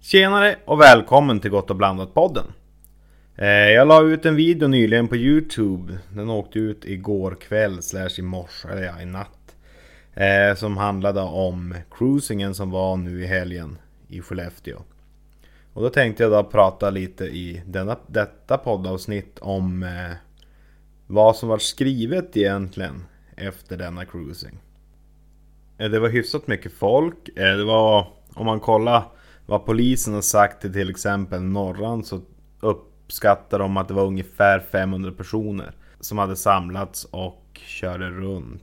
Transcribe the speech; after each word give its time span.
Tjenare 0.00 0.56
och 0.64 0.80
välkommen 0.80 1.40
till 1.40 1.50
Gott 1.50 1.70
och 1.70 1.76
blandat 1.76 2.14
podden. 2.14 2.44
Eh, 3.36 3.48
jag 3.48 3.88
la 3.88 4.02
ut 4.02 4.26
en 4.26 4.36
video 4.36 4.68
nyligen 4.68 5.08
på 5.08 5.16
Youtube. 5.16 5.98
Den 6.14 6.30
åkte 6.30 6.58
ut 6.58 6.84
igår 6.84 7.36
kväll 7.40 7.82
slash 7.82 8.10
i 8.18 8.22
morse, 8.22 8.68
eller 8.68 8.82
ja, 8.82 9.00
i 9.00 9.06
natt. 9.06 9.56
Eh, 10.14 10.54
som 10.56 10.76
handlade 10.76 11.20
om 11.20 11.74
cruisingen 11.90 12.54
som 12.54 12.70
var 12.70 12.96
nu 12.96 13.22
i 13.22 13.26
helgen 13.26 13.78
i 14.08 14.20
Skellefteå. 14.20 14.78
Och 15.72 15.82
då 15.82 15.90
tänkte 15.90 16.22
jag 16.22 16.32
då 16.32 16.44
prata 16.44 16.90
lite 16.90 17.24
i 17.24 17.62
denna, 17.66 17.96
detta 18.06 18.58
poddavsnitt 18.58 19.38
om 19.38 19.82
eh, 19.82 20.27
vad 21.10 21.36
som 21.36 21.48
var 21.48 21.58
skrivet 21.58 22.36
egentligen 22.36 23.04
efter 23.36 23.76
denna 23.76 24.04
cruising. 24.04 24.58
Eh, 25.78 25.90
det 25.90 26.00
var 26.00 26.08
hyfsat 26.08 26.46
mycket 26.46 26.72
folk. 26.72 27.28
Eh, 27.28 27.56
det 27.56 27.64
var, 27.64 28.06
om 28.34 28.46
man 28.46 28.60
kollar 28.60 29.02
vad 29.46 29.64
polisen 29.64 30.14
har 30.14 30.20
sagt 30.20 30.60
till 30.60 30.72
till 30.72 30.90
exempel 30.90 31.42
Norran 31.42 32.04
så 32.04 32.20
uppskattar 32.60 33.58
de 33.58 33.76
att 33.76 33.88
det 33.88 33.94
var 33.94 34.06
ungefär 34.06 34.60
500 34.60 35.12
personer 35.12 35.72
som 36.00 36.18
hade 36.18 36.36
samlats 36.36 37.04
och 37.04 37.60
körde 37.66 38.10
runt. 38.10 38.62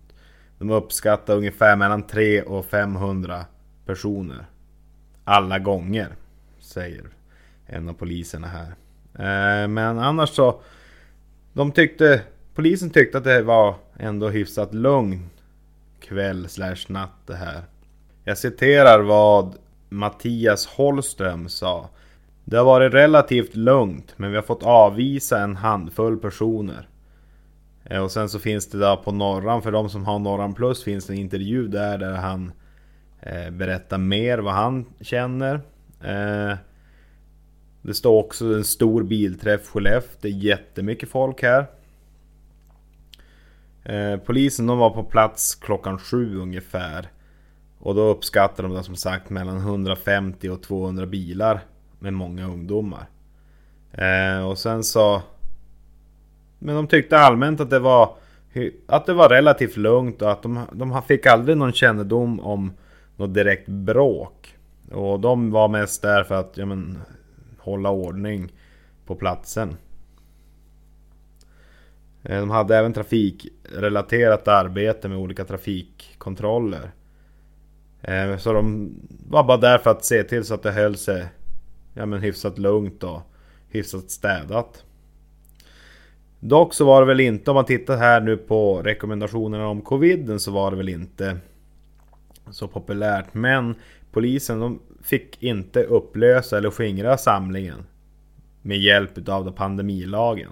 De 0.59 0.71
uppskattar 0.71 1.35
ungefär 1.35 1.75
mellan 1.75 2.07
3 2.07 2.41
och 2.41 2.65
500 2.65 3.45
personer. 3.85 4.45
Alla 5.23 5.59
gånger, 5.59 6.15
säger 6.59 7.05
en 7.65 7.89
av 7.89 7.93
poliserna 7.93 8.47
här. 8.47 8.75
Eh, 9.13 9.67
men 9.67 9.99
annars 9.99 10.29
så... 10.29 10.61
De 11.53 11.71
tyckte... 11.71 12.21
Polisen 12.55 12.89
tyckte 12.89 13.17
att 13.17 13.23
det 13.23 13.41
var 13.41 13.75
ändå 13.97 14.29
hyfsat 14.29 14.73
lugn 14.73 15.29
kväll 15.99 16.49
slash 16.49 16.75
natt 16.87 17.27
det 17.27 17.35
här. 17.35 17.61
Jag 18.23 18.37
citerar 18.37 18.99
vad 18.99 19.55
Mattias 19.89 20.67
Holström 20.67 21.49
sa. 21.49 21.89
Det 22.45 22.57
har 22.57 22.65
varit 22.65 22.93
relativt 22.93 23.55
lugnt 23.55 24.13
men 24.17 24.29
vi 24.29 24.35
har 24.35 24.43
fått 24.43 24.63
avvisa 24.63 25.39
en 25.39 25.55
handfull 25.55 26.17
personer. 26.17 26.87
Eh, 27.83 28.03
och 28.03 28.11
sen 28.11 28.29
så 28.29 28.39
finns 28.39 28.69
det 28.69 28.77
där 28.77 28.95
på 28.95 29.11
Norran, 29.11 29.61
för 29.61 29.71
de 29.71 29.89
som 29.89 30.05
har 30.05 30.19
Norran 30.19 30.53
Plus 30.53 30.83
finns 30.83 31.05
det 31.05 31.13
en 31.13 31.19
intervju 31.19 31.67
där 31.67 31.97
där 31.97 32.13
han 32.13 32.51
eh, 33.21 33.49
berättar 33.49 33.97
mer 33.97 34.37
vad 34.37 34.53
han 34.53 34.85
känner. 35.01 35.55
Eh, 36.03 36.57
det 37.81 37.93
står 37.93 38.23
också 38.23 38.45
en 38.45 38.63
stor 38.63 39.03
bilträff 39.03 39.67
Skellefteå, 39.67 40.17
det 40.21 40.27
är 40.27 40.31
jättemycket 40.31 41.09
folk 41.09 41.41
här. 41.41 41.65
Eh, 43.85 44.17
polisen 44.17 44.67
de 44.67 44.77
var 44.77 44.89
på 44.89 45.03
plats 45.03 45.55
klockan 45.55 45.99
sju 45.99 46.37
ungefär. 46.37 47.07
Och 47.79 47.95
då 47.95 48.01
uppskattade 48.01 48.67
de 48.67 48.83
som 48.83 48.95
sagt 48.95 49.29
mellan 49.29 49.57
150 49.57 50.49
och 50.49 50.63
200 50.63 51.05
bilar 51.05 51.59
med 51.99 52.13
många 52.13 52.47
ungdomar. 52.47 53.09
Eh, 53.91 54.47
och 54.47 54.57
sen 54.57 54.83
så... 54.83 55.21
Men 56.59 56.75
de 56.75 56.87
tyckte 56.87 57.17
allmänt 57.17 57.59
att 57.59 57.69
det 57.69 57.79
var 57.79 58.15
att 58.87 59.05
det 59.05 59.13
var 59.13 59.29
relativt 59.29 59.77
lugnt 59.77 60.21
och 60.21 60.31
att 60.31 60.43
de, 60.43 60.59
de 60.71 61.01
fick 61.01 61.25
aldrig 61.25 61.57
någon 61.57 61.73
kännedom 61.73 62.39
om 62.39 62.73
något 63.15 63.33
direkt 63.33 63.67
bråk. 63.67 64.55
Och 64.91 65.19
de 65.19 65.51
var 65.51 65.67
mest 65.67 66.01
där 66.01 66.23
för 66.23 66.35
att 66.35 66.51
ja, 66.55 66.65
men, 66.65 66.97
hålla 67.59 67.89
ordning 67.89 68.51
på 69.05 69.15
platsen. 69.15 69.77
Eh, 72.25 72.39
de 72.39 72.49
hade 72.49 72.77
även 72.77 72.93
trafikrelaterat 72.93 74.47
arbete 74.47 75.07
med 75.07 75.17
olika 75.17 75.45
trafikkontroller. 75.45 76.91
Eh, 78.01 78.37
så 78.37 78.53
de 78.53 78.91
var 79.29 79.43
bara 79.43 79.57
där 79.57 79.77
för 79.77 79.91
att 79.91 80.05
se 80.05 80.23
till 80.23 80.43
så 80.43 80.53
att 80.53 80.63
det 80.63 80.71
höll 80.71 80.97
sig 80.97 81.25
ja, 81.93 82.05
men 82.05 82.21
hyfsat 82.21 82.57
lugnt 82.57 83.03
och 83.03 83.21
hyfsat 83.69 84.11
städat. 84.11 84.83
Dock 86.39 86.73
så 86.73 86.85
var 86.85 87.01
det 87.01 87.07
väl 87.07 87.19
inte, 87.19 87.51
om 87.51 87.55
man 87.55 87.65
tittar 87.65 87.97
här 87.97 88.21
nu 88.21 88.37
på 88.37 88.81
rekommendationerna 88.81 89.67
om 89.67 89.81
coviden 89.81 90.39
så 90.39 90.51
var 90.51 90.71
det 90.71 90.77
väl 90.77 90.89
inte 90.89 91.37
så 92.51 92.67
populärt. 92.67 93.33
Men 93.33 93.75
polisen 94.11 94.59
de 94.59 94.79
fick 95.01 95.43
inte 95.43 95.83
upplösa 95.83 96.57
eller 96.57 96.71
skingra 96.71 97.17
samlingen 97.17 97.85
med 98.61 98.77
hjälp 98.77 99.29
av 99.29 99.51
pandemilagen. 99.51 100.51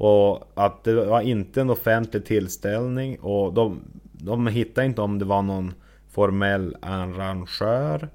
Och 0.00 0.52
att 0.54 0.84
det 0.84 0.94
var 0.94 1.20
inte 1.20 1.60
en 1.60 1.70
offentlig 1.70 2.24
tillställning 2.24 3.18
och 3.20 3.54
de, 3.54 3.80
de 4.12 4.46
hittade 4.46 4.86
inte 4.86 5.02
om 5.02 5.18
det 5.18 5.24
var 5.24 5.42
någon 5.42 5.74
formell 6.08 6.76
arrangör. 6.82 8.08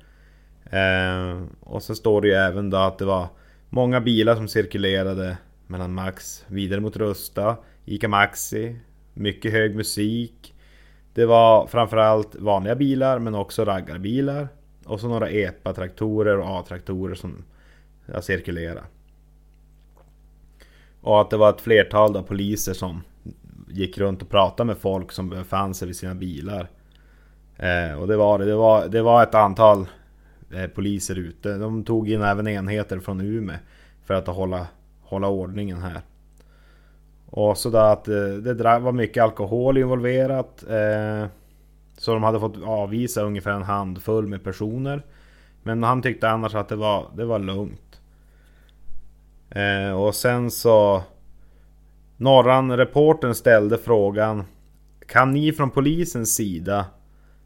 Eh, 0.69 1.41
och 1.59 1.83
så 1.83 1.95
står 1.95 2.21
det 2.21 2.27
ju 2.27 2.33
även 2.33 2.69
då 2.69 2.77
att 2.77 2.97
det 2.97 3.05
var 3.05 3.27
många 3.69 4.01
bilar 4.01 4.35
som 4.35 4.47
cirkulerade 4.47 5.37
mellan 5.67 5.93
Max 5.93 6.45
vidare 6.47 6.79
mot 6.79 6.97
Rusta, 6.97 7.57
Ica 7.85 8.07
Maxi, 8.07 8.79
mycket 9.13 9.51
hög 9.51 9.75
musik. 9.75 10.55
Det 11.13 11.25
var 11.25 11.67
framförallt 11.67 12.35
vanliga 12.35 12.75
bilar 12.75 13.19
men 13.19 13.35
också 13.35 13.65
raggarbilar. 13.65 14.47
Och 14.85 14.99
så 14.99 15.07
några 15.07 15.29
EPA-traktorer 15.29 16.37
och 16.37 16.59
A-traktorer 16.59 17.15
som 17.15 17.43
cirkulerade. 18.21 18.83
Och 21.05 21.21
att 21.21 21.29
det 21.29 21.37
var 21.37 21.49
ett 21.49 21.61
flertal 21.61 22.13
då 22.13 22.23
poliser 22.23 22.73
som 22.73 23.01
gick 23.69 23.97
runt 23.97 24.21
och 24.21 24.29
pratade 24.29 24.67
med 24.67 24.77
folk 24.77 25.11
som 25.11 25.29
befann 25.29 25.73
sig 25.73 25.87
vid 25.87 25.95
sina 25.95 26.15
bilar. 26.15 26.67
Eh, 27.57 27.99
och 27.99 28.07
det 28.07 28.17
var 28.17 28.39
det. 28.39 28.55
Var, 28.55 28.87
det 28.87 29.01
var 29.01 29.23
ett 29.23 29.35
antal 29.35 29.87
eh, 30.53 30.67
poliser 30.67 31.15
ute. 31.15 31.57
De 31.57 31.83
tog 31.83 32.09
in 32.09 32.21
även 32.21 32.47
enheter 32.47 32.99
från 32.99 33.21
Umeå 33.21 33.55
för 34.05 34.13
att 34.13 34.27
hålla, 34.27 34.67
hålla 35.01 35.27
ordningen 35.27 35.81
här. 35.81 36.01
Och 37.25 37.57
så 37.57 37.77
att 37.77 38.07
eh, 38.07 38.33
det 38.33 38.79
var 38.79 38.91
mycket 38.91 39.23
alkohol 39.23 39.77
involverat. 39.77 40.63
Eh, 40.69 41.27
så 41.97 42.13
de 42.13 42.23
hade 42.23 42.39
fått 42.39 42.63
avvisa 42.63 43.23
ungefär 43.23 43.51
en 43.51 43.63
handfull 43.63 44.27
med 44.27 44.43
personer. 44.43 45.01
Men 45.63 45.83
han 45.83 46.01
tyckte 46.01 46.29
annars 46.29 46.55
att 46.55 46.69
det 46.69 46.75
var, 46.75 47.05
det 47.15 47.25
var 47.25 47.39
lugnt. 47.39 47.84
Eh, 49.55 49.91
och 49.91 50.15
sen 50.15 50.51
så... 50.51 51.03
Norran 52.17 52.77
reporten 52.77 53.35
ställde 53.35 53.77
frågan 53.77 54.43
Kan 55.07 55.31
ni 55.31 55.51
från 55.53 55.71
polisens 55.71 56.35
sida 56.35 56.85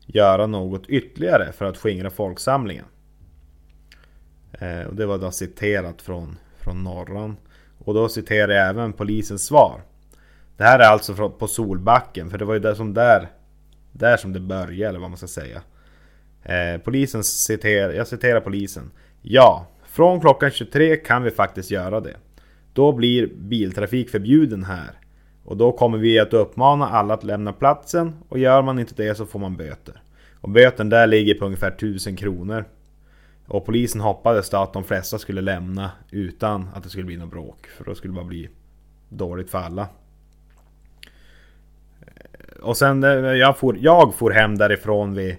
göra 0.05 0.47
något 0.47 0.89
ytterligare 0.89 1.51
för 1.51 1.65
att 1.65 1.77
skingra 1.77 2.09
folksamlingen. 2.09 2.85
Eh, 4.51 4.81
och 4.81 4.95
det 4.95 5.05
var 5.05 5.17
då 5.17 5.31
citerat 5.31 6.01
från, 6.01 6.37
från 6.59 6.83
Norran. 6.83 7.37
Och 7.85 7.93
då 7.93 8.09
citerar 8.09 8.53
jag 8.53 8.69
även 8.69 8.93
polisens 8.93 9.45
svar. 9.45 9.81
Det 10.57 10.63
här 10.63 10.79
är 10.79 10.89
alltså 10.89 11.29
på 11.29 11.47
Solbacken, 11.47 12.29
för 12.29 12.37
det 12.37 12.45
var 12.45 12.53
ju 12.53 12.59
där 12.59 12.75
som 12.75 12.93
där, 12.93 13.27
där 13.91 14.17
som 14.17 14.33
det 14.33 14.39
började, 14.39 14.89
eller 14.89 14.99
vad 14.99 15.09
man 15.09 15.17
ska 15.17 15.27
säga. 15.27 15.61
Eh, 16.43 16.81
polisen 16.81 17.23
citerar, 17.23 17.93
jag 17.93 18.07
citerar 18.07 18.39
polisen. 18.39 18.91
Ja, 19.21 19.67
från 19.91 20.21
klockan 20.21 20.51
23 20.51 20.95
kan 20.95 21.23
vi 21.23 21.31
faktiskt 21.31 21.71
göra 21.71 21.99
det. 21.99 22.15
Då 22.73 22.91
blir 22.91 23.27
biltrafik 23.27 24.09
förbjuden 24.09 24.63
här. 24.63 24.91
Och 25.43 25.57
då 25.57 25.71
kommer 25.71 25.97
vi 25.97 26.19
att 26.19 26.33
uppmana 26.33 26.89
alla 26.89 27.13
att 27.13 27.23
lämna 27.23 27.53
platsen 27.53 28.15
och 28.29 28.39
gör 28.39 28.61
man 28.61 28.79
inte 28.79 28.93
det 29.03 29.15
så 29.15 29.25
får 29.25 29.39
man 29.39 29.57
böter. 29.57 30.01
Och 30.41 30.49
böten 30.49 30.89
där 30.89 31.07
ligger 31.07 31.35
på 31.35 31.45
ungefär 31.45 31.71
1000 31.71 32.15
kronor. 32.15 32.65
Och 33.47 33.65
polisen 33.65 34.01
hoppades 34.01 34.49
då 34.49 34.57
att 34.57 34.73
de 34.73 34.83
flesta 34.83 35.19
skulle 35.19 35.41
lämna 35.41 35.91
utan 36.11 36.69
att 36.75 36.83
det 36.83 36.89
skulle 36.89 37.05
bli 37.05 37.17
något 37.17 37.31
bråk. 37.31 37.67
För 37.67 37.85
då 37.85 37.95
skulle 37.95 38.13
det 38.13 38.15
bara 38.15 38.25
bli 38.25 38.49
dåligt 39.09 39.49
för 39.49 39.57
alla. 39.57 39.87
Och 42.61 42.77
sen 42.77 43.03
eh, 43.03 43.09
jag 43.11 43.57
for, 43.57 43.77
jag 43.79 44.15
for 44.15 44.31
hem 44.31 44.57
därifrån 44.57 45.15
vid... 45.15 45.35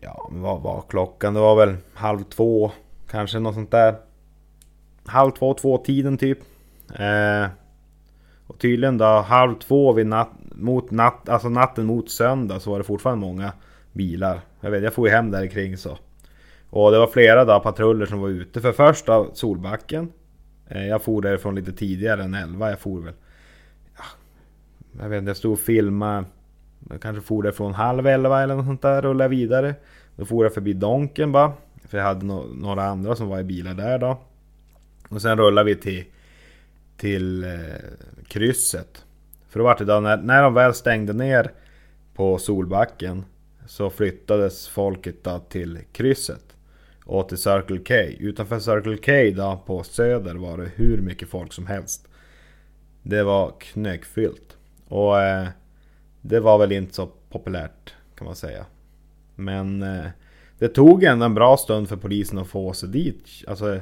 Ja, 0.00 0.28
vad 0.32 0.62
var 0.62 0.84
klockan? 0.88 1.34
Det 1.34 1.40
var 1.40 1.66
väl 1.66 1.76
halv 1.94 2.22
två. 2.22 2.72
Kanske 3.12 3.38
något 3.38 3.54
sånt 3.54 3.70
där. 3.70 3.94
Halv 5.04 5.30
två, 5.30 5.54
två 5.54 5.78
tiden 5.78 6.18
typ. 6.18 6.38
Eh, 6.94 7.46
och 8.46 8.58
tydligen 8.58 8.98
då 8.98 9.04
halv 9.04 9.54
två 9.54 9.92
vid 9.92 10.06
nat 10.06 10.30
mot 10.54 10.90
natt, 10.90 11.28
alltså 11.28 11.48
natten 11.48 11.86
mot 11.86 12.10
söndag 12.10 12.60
så 12.60 12.70
var 12.70 12.78
det 12.78 12.84
fortfarande 12.84 13.26
många 13.26 13.52
bilar. 13.92 14.40
Jag 14.60 14.70
vet, 14.70 14.82
jag 14.82 14.92
får 14.92 15.08
ju 15.08 15.14
hem 15.14 15.30
där 15.30 15.46
kring 15.46 15.76
så. 15.76 15.98
Och 16.70 16.92
det 16.92 16.98
var 16.98 17.06
flera 17.06 17.44
då 17.44 17.60
patruller 17.60 18.06
som 18.06 18.20
var 18.20 18.28
ute. 18.28 18.60
För 18.60 18.72
först 18.72 19.06
då 19.06 19.30
Solbacken. 19.34 20.12
Eh, 20.68 20.86
jag 20.86 21.02
for 21.02 21.22
därifrån 21.22 21.54
lite 21.54 21.72
tidigare 21.72 22.22
än 22.22 22.34
11. 22.34 22.70
Jag 22.70 22.78
for 22.78 23.00
väl... 23.00 23.14
Ja, 23.96 24.04
jag 25.02 25.08
vet 25.08 25.18
inte, 25.18 25.30
jag 25.30 25.36
stod 25.36 25.52
och 25.52 25.58
filmade. 25.58 26.24
Jag 26.90 27.02
kanske 27.02 27.22
for 27.22 27.42
därifrån 27.42 27.74
halv 27.74 28.06
11 28.06 28.42
eller 28.42 28.54
något 28.54 28.66
sånt 28.66 28.82
där. 28.82 29.02
Rullade 29.02 29.30
vidare. 29.30 29.74
Då 30.16 30.24
for 30.24 30.44
jag 30.44 30.54
förbi 30.54 30.72
Donken 30.72 31.32
bara. 31.32 31.52
För 31.92 31.98
jag 31.98 32.04
hade 32.04 32.26
no 32.26 32.54
några 32.54 32.84
andra 32.84 33.16
som 33.16 33.28
var 33.28 33.40
i 33.40 33.44
bilar 33.44 33.74
där 33.74 33.98
då. 33.98 34.18
Och 35.08 35.22
sen 35.22 35.38
rullade 35.38 35.66
vi 35.66 35.76
till 35.76 36.04
till 36.96 37.44
eh, 37.44 37.50
krysset. 38.28 39.04
För 39.48 39.58
då 39.58 39.64
var 39.64 39.76
det 39.78 39.84
då 39.84 40.00
när, 40.00 40.16
när 40.16 40.42
de 40.42 40.54
väl 40.54 40.74
stängde 40.74 41.12
ner 41.12 41.50
på 42.14 42.38
Solbacken 42.38 43.24
så 43.66 43.90
flyttades 43.90 44.68
folket 44.68 45.24
då 45.24 45.38
till 45.38 45.78
krysset 45.92 46.56
och 47.04 47.28
till 47.28 47.38
Circle 47.38 47.78
K. 47.78 47.94
Utanför 48.18 48.58
Circle 48.58 48.96
K 48.96 49.42
då 49.42 49.62
på 49.66 49.82
Söder 49.82 50.34
var 50.34 50.58
det 50.58 50.70
hur 50.74 50.98
mycket 50.98 51.28
folk 51.28 51.52
som 51.52 51.66
helst. 51.66 52.08
Det 53.02 53.22
var 53.22 53.52
knökfyllt. 53.60 54.56
Och 54.88 55.20
eh, 55.20 55.48
det 56.20 56.40
var 56.40 56.58
väl 56.58 56.72
inte 56.72 56.94
så 56.94 57.06
populärt 57.30 57.94
kan 58.14 58.24
man 58.24 58.36
säga. 58.36 58.66
Men 59.34 59.82
eh, 59.82 60.06
det 60.62 60.68
tog 60.68 61.04
ändå 61.04 61.24
en 61.24 61.34
bra 61.34 61.56
stund 61.56 61.88
för 61.88 61.96
polisen 61.96 62.38
att 62.38 62.48
få 62.48 62.72
sig 62.72 62.88
dit. 62.88 63.28
Alltså, 63.46 63.80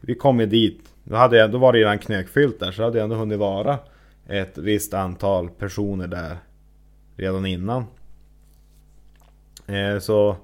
vi 0.00 0.14
kom 0.14 0.40
ju 0.40 0.46
dit. 0.46 0.80
Då, 1.04 1.16
hade 1.16 1.36
jag, 1.36 1.50
då 1.50 1.58
var 1.58 1.72
det 1.72 1.78
redan 1.78 1.98
knökfyllt 1.98 2.60
där 2.60 2.72
så 2.72 2.82
hade 2.82 2.98
jag 2.98 3.04
ändå 3.04 3.16
hunnit 3.16 3.38
vara 3.38 3.78
ett 4.28 4.58
visst 4.58 4.94
antal 4.94 5.48
personer 5.48 6.06
där 6.06 6.36
redan 7.16 7.46
innan. 7.46 7.84
Eh, 9.66 9.98
så, 9.98 10.36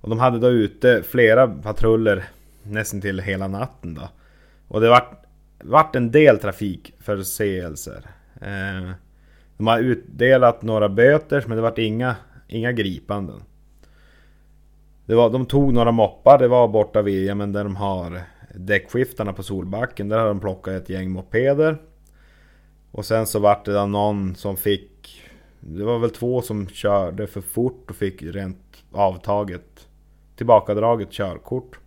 och 0.00 0.08
de 0.08 0.18
hade 0.18 0.38
då 0.38 0.48
ute 0.48 1.02
flera 1.02 1.48
patruller 1.48 2.24
nästan 2.62 3.00
till 3.00 3.18
hela 3.18 3.48
natten 3.48 3.94
då. 3.94 4.08
Och 4.68 4.80
det 4.80 4.88
vart, 4.88 5.24
vart 5.64 5.96
en 5.96 6.10
del 6.10 6.38
trafikförseelser. 6.38 8.02
Eh, 8.40 8.90
de 9.56 9.66
har 9.66 9.78
utdelat 9.78 10.62
några 10.62 10.88
böter 10.88 11.44
men 11.46 11.56
det 11.56 11.62
vart 11.62 11.78
inga, 11.78 12.16
inga 12.48 12.72
gripanden. 12.72 13.40
Det 15.06 15.14
var, 15.14 15.30
de 15.30 15.46
tog 15.46 15.72
några 15.72 15.92
moppar, 15.92 16.38
det 16.38 16.48
var 16.48 16.68
borta 16.68 17.02
vid, 17.02 17.26
ja, 17.26 17.34
men 17.34 17.52
där 17.52 17.64
de 17.64 17.76
har 17.76 18.22
däckskiftarna 18.54 19.32
på 19.32 19.42
Solbacken. 19.42 20.08
Där 20.08 20.18
har 20.18 20.26
de 20.26 20.40
plockat 20.40 20.74
ett 20.74 20.88
gäng 20.88 21.10
mopeder. 21.10 21.78
Och 22.90 23.04
sen 23.04 23.26
så 23.26 23.38
vart 23.38 23.64
det 23.64 23.72
då 23.72 23.86
någon 23.86 24.34
som 24.34 24.56
fick... 24.56 25.22
Det 25.60 25.84
var 25.84 25.98
väl 25.98 26.10
två 26.10 26.42
som 26.42 26.68
körde 26.68 27.26
för 27.26 27.40
fort 27.40 27.90
och 27.90 27.96
fick 27.96 28.22
rent 28.22 28.84
avtaget 28.92 29.88
tillbakadraget 30.36 31.10
körkort. 31.10 31.78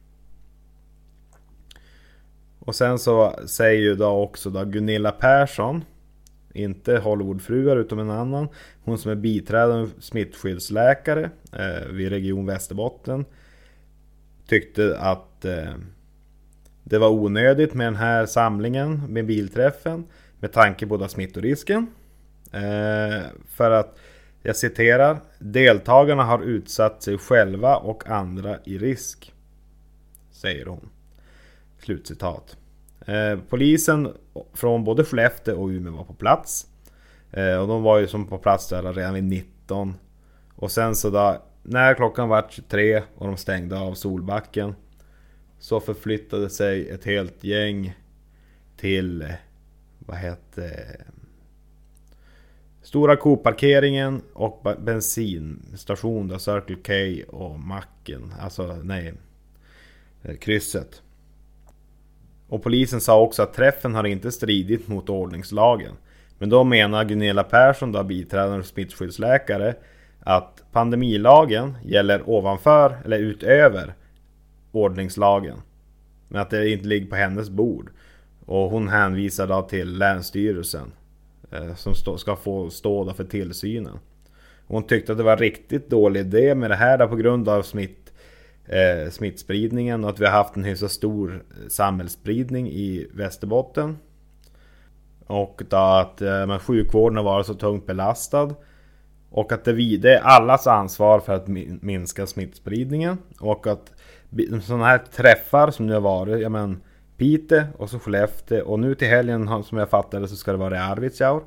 Och 2.60 2.76
sen 2.76 3.00
så 3.00 3.34
säger 3.48 3.82
ju 3.82 3.96
då 3.96 4.08
också 4.08 4.50
då 4.50 4.66
Gunilla 4.66 5.12
Persson 5.12 5.84
inte 6.54 6.98
Hollywoodfruar 6.98 7.78
utom 7.78 8.00
en 8.00 8.10
annan. 8.10 8.48
Hon 8.84 8.98
som 8.98 9.12
är 9.12 9.16
biträdande 9.16 9.90
smittskyddsläkare 10.00 11.30
eh, 11.54 11.88
vid 11.92 12.10
Region 12.10 12.46
Västerbotten. 12.46 13.26
Tyckte 14.48 15.00
att 15.00 15.46
eh, 15.46 15.74
det 16.84 16.98
var 16.98 17.10
onödigt 17.10 17.74
med 17.74 17.88
den 17.88 17.96
här 17.96 18.26
samlingen 18.26 19.14
med 19.14 19.26
bilträffen. 19.26 20.06
Med 20.40 20.52
tanke 20.52 20.88
på 20.88 21.08
smittorisken. 21.08 21.88
Eh, 22.52 23.24
för 23.48 23.72
att, 23.72 24.00
jag 24.44 24.56
citerar, 24.56 25.18
deltagarna 25.40 26.24
har 26.24 26.44
utsatt 26.44 27.04
sig 27.04 27.18
själva 27.18 27.76
och 27.76 28.10
andra 28.10 28.58
i 28.66 28.78
risk. 28.78 29.34
Säger 30.32 30.66
hon. 30.66 30.90
Slutcitat. 31.80 32.58
Eh, 33.06 33.40
polisen 33.50 34.14
från 34.54 34.84
både 34.84 35.04
Skellefteå 35.04 35.62
och 35.62 35.68
Umeå 35.68 35.94
var 35.94 36.04
på 36.04 36.14
plats. 36.14 36.68
Eh, 37.32 37.56
och 37.56 37.68
de 37.68 37.84
var 37.84 38.00
ju 38.00 38.08
som 38.08 38.28
på 38.28 38.38
plats 38.38 38.70
där 38.70 38.94
redan 38.94 39.14
vid 39.14 39.24
19. 39.24 39.94
Och 40.56 40.72
sen 40.72 40.96
så 40.96 41.10
då, 41.10 41.42
när 41.64 41.94
klockan 41.94 42.30
var 42.30 42.46
23 42.50 43.04
och 43.16 43.28
de 43.28 43.38
stängde 43.38 43.80
av 43.80 43.94
Solbacken. 43.94 44.76
Så 45.60 45.80
förflyttade 45.80 46.50
sig 46.50 46.90
ett 46.90 47.06
helt 47.06 47.44
gäng 47.44 47.98
till, 48.78 49.34
vad 50.00 50.18
hette 50.18 50.98
Stora 52.82 53.16
Coop-parkeringen 53.16 54.22
och 54.34 54.68
bensinstation 54.80 56.28
där 56.28 56.38
Circle 56.38 56.76
K 56.76 57.32
och 57.38 57.60
macken, 57.60 58.34
alltså 58.40 58.80
nej, 58.84 59.14
krysset. 60.40 61.02
Och 62.50 62.64
polisen 62.64 63.02
sa 63.02 63.22
också 63.22 63.44
att 63.44 63.54
träffen 63.54 63.96
har 63.96 64.04
inte 64.04 64.32
stridit 64.32 64.88
mot 64.88 65.10
ordningslagen. 65.10 65.92
Men 66.38 66.50
då 66.50 66.64
menar 66.64 67.06
Gunilla 67.06 67.44
Persson, 67.44 67.92
då 67.92 68.04
biträdande 68.04 68.64
smittskyddsläkare, 68.64 69.76
att 70.20 70.64
pandemilagen 70.72 71.78
gäller 71.86 72.30
ovanför 72.30 72.98
eller 73.06 73.20
utöver 73.20 73.94
ordningslagen. 74.72 75.58
Men 76.28 76.42
att 76.42 76.50
det 76.50 76.70
inte 76.70 76.88
ligger 76.88 77.08
på 77.08 77.16
hennes 77.16 77.50
bord. 77.50 77.90
Och 78.46 78.70
hon 78.70 78.88
hänvisar 78.88 79.48
då 79.48 79.62
till 79.62 79.98
Länsstyrelsen. 79.98 80.92
Eh, 81.52 81.76
som 81.76 82.18
ska 82.18 82.36
få 82.36 82.70
stå 82.70 83.14
för 83.14 83.24
tillsynen. 83.24 84.00
Hon 84.68 84.84
tyckte 84.84 85.12
att 85.12 85.18
det 85.18 85.24
var 85.24 85.38
riktigt 85.38 85.90
dålig 85.90 86.20
idé 86.20 86.56
med 86.56 86.72
det 86.72 86.76
här 86.76 87.08
på 87.08 87.16
grund 87.16 87.50
av 87.50 87.62
smitt 87.62 87.99
eh, 88.70 89.10
smittspridningen 89.10 90.04
och 90.04 90.10
att 90.10 90.20
vi 90.20 90.26
har 90.26 90.32
haft 90.32 90.56
en 90.56 90.64
hyfsat 90.64 90.92
stor 90.92 91.44
samhällsspridning 91.68 92.68
i 92.68 93.08
Västerbotten. 93.14 93.98
Och 95.28 95.62
då 95.70 95.78
att 95.78 96.22
eh, 96.22 96.60
sjukvården 96.60 97.18
har 97.18 97.24
varit 97.24 97.46
så 97.46 97.54
tungt 97.54 97.86
belastad. 97.86 98.56
Och 99.30 99.52
att 99.52 99.66
det, 99.66 99.98
det 99.98 100.16
är 100.16 100.22
allas 100.22 100.68
ansvar 100.68 101.20
för 101.20 101.34
att 101.34 101.48
minska 101.82 102.28
smittspridningen. 102.28 103.18
Och 103.40 103.68
att 103.68 103.94
sådana 104.64 104.86
här 104.86 104.98
träffar 104.98 105.72
som 105.72 105.88
nu 105.88 105.94
har 105.94 106.02
varit, 106.02 106.42
ja 106.42 106.50
men 106.50 106.82
Pite 107.18 107.68
och 107.78 107.90
så 107.90 108.00
Skellefteå 108.00 108.66
och 108.66 108.80
nu 108.80 108.96
till 108.96 109.08
helgen 109.08 109.64
som 109.64 109.78
jag 109.78 109.90
fattade 109.90 110.28
så 110.28 110.36
ska 110.36 110.52
det 110.52 110.58
vara 110.58 110.76
i 110.76 110.80
Arvidsjaur. 110.80 111.44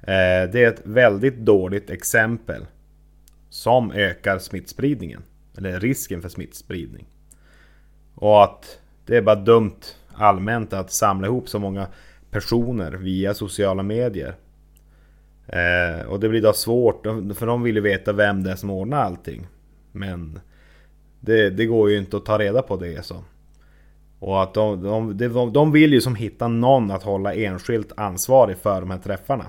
Eh, 0.00 0.50
det 0.52 0.64
är 0.64 0.68
ett 0.68 0.82
väldigt 0.84 1.36
dåligt 1.36 1.90
exempel 1.90 2.66
som 3.50 3.92
ökar 3.92 4.38
smittspridningen. 4.38 5.22
Eller 5.58 5.80
risken 5.80 6.22
för 6.22 6.28
smittspridning. 6.28 7.06
Och 8.14 8.44
att 8.44 8.78
det 9.06 9.16
är 9.16 9.22
bara 9.22 9.36
dumt 9.36 9.80
allmänt 10.14 10.72
att 10.72 10.92
samla 10.92 11.26
ihop 11.26 11.48
så 11.48 11.58
många 11.58 11.86
personer 12.30 12.92
via 12.92 13.34
sociala 13.34 13.82
medier. 13.82 14.34
Eh, 15.46 16.06
och 16.06 16.20
det 16.20 16.28
blir 16.28 16.42
då 16.42 16.52
svårt, 16.52 17.02
för 17.34 17.46
de 17.46 17.62
vill 17.62 17.76
ju 17.76 17.80
veta 17.80 18.12
vem 18.12 18.42
det 18.42 18.50
är 18.50 18.56
som 18.56 18.70
ordnar 18.70 18.98
allting. 18.98 19.46
Men 19.92 20.40
det, 21.20 21.50
det 21.50 21.66
går 21.66 21.90
ju 21.90 21.98
inte 21.98 22.16
att 22.16 22.24
ta 22.24 22.38
reda 22.38 22.62
på 22.62 22.76
det 22.76 23.04
så. 23.04 23.24
Och 24.18 24.42
att 24.42 24.54
de, 24.54 24.82
de, 24.82 25.16
de, 25.16 25.52
de 25.52 25.72
vill 25.72 25.92
ju 25.92 26.00
som 26.00 26.14
hitta 26.14 26.48
någon 26.48 26.90
att 26.90 27.02
hålla 27.02 27.34
enskilt 27.34 27.92
ansvarig 27.96 28.56
för 28.56 28.80
de 28.80 28.90
här 28.90 28.98
träffarna. 28.98 29.46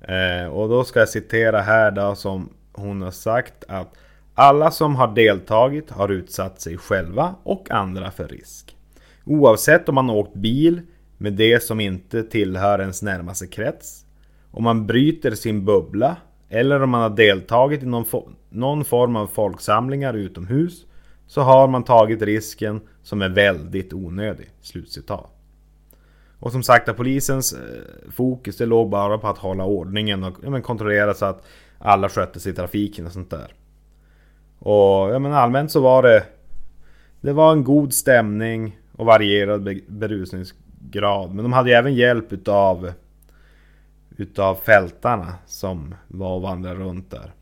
Eh, 0.00 0.46
och 0.46 0.68
då 0.68 0.84
ska 0.84 0.98
jag 0.98 1.08
citera 1.08 1.60
här 1.60 1.90
då 1.90 2.14
som 2.14 2.48
hon 2.72 3.02
har 3.02 3.10
sagt 3.10 3.64
att 3.68 3.94
alla 4.34 4.70
som 4.70 4.96
har 4.96 5.14
deltagit 5.14 5.90
har 5.90 6.08
utsatt 6.08 6.60
sig 6.60 6.76
själva 6.78 7.34
och 7.42 7.70
andra 7.70 8.10
för 8.10 8.28
risk. 8.28 8.76
Oavsett 9.24 9.88
om 9.88 9.94
man 9.94 10.10
åkt 10.10 10.34
bil 10.34 10.80
med 11.18 11.32
det 11.32 11.62
som 11.62 11.80
inte 11.80 12.22
tillhör 12.22 12.78
ens 12.78 13.02
närmaste 13.02 13.46
krets, 13.46 14.04
om 14.50 14.64
man 14.64 14.86
bryter 14.86 15.30
sin 15.30 15.64
bubbla 15.64 16.16
eller 16.48 16.82
om 16.82 16.90
man 16.90 17.02
har 17.02 17.16
deltagit 17.16 17.82
i 17.82 17.86
någon, 17.86 18.04
någon 18.50 18.84
form 18.84 19.16
av 19.16 19.26
folksamlingar 19.26 20.14
utomhus 20.14 20.86
så 21.26 21.40
har 21.40 21.68
man 21.68 21.84
tagit 21.84 22.22
risken 22.22 22.80
som 23.02 23.22
är 23.22 23.28
väldigt 23.28 23.92
onödig. 23.92 24.50
Slutcitat. 24.60 25.31
Och 26.42 26.52
som 26.52 26.62
sagt, 26.62 26.96
polisens 26.96 27.52
eh, 27.52 28.10
fokus 28.10 28.56
det 28.56 28.66
låg 28.66 28.90
bara 28.90 29.18
på 29.18 29.28
att 29.28 29.38
hålla 29.38 29.64
ordningen 29.64 30.24
och 30.24 30.36
ja, 30.42 30.60
kontrollera 30.60 31.14
så 31.14 31.24
att 31.24 31.44
alla 31.78 32.08
skötte 32.08 32.40
sig 32.40 32.52
i 32.52 32.54
trafiken 32.54 33.06
och 33.06 33.12
sånt 33.12 33.30
där. 33.30 33.54
Och 34.58 35.14
ja, 35.14 35.18
men 35.18 35.32
allmänt 35.32 35.70
så 35.70 35.80
var 35.80 36.02
det... 36.02 36.24
Det 37.20 37.32
var 37.32 37.52
en 37.52 37.64
god 37.64 37.94
stämning 37.94 38.78
och 38.92 39.06
varierad 39.06 39.80
berusningsgrad. 39.86 41.34
Men 41.34 41.44
de 41.44 41.52
hade 41.52 41.70
ju 41.70 41.74
även 41.74 41.94
hjälp 41.94 42.32
utav... 42.32 42.92
Utav 44.16 44.54
fältarna 44.54 45.34
som 45.46 45.94
var 46.08 46.34
och 46.34 46.42
vandrade 46.42 46.80
runt 46.80 47.10
där. 47.10 47.32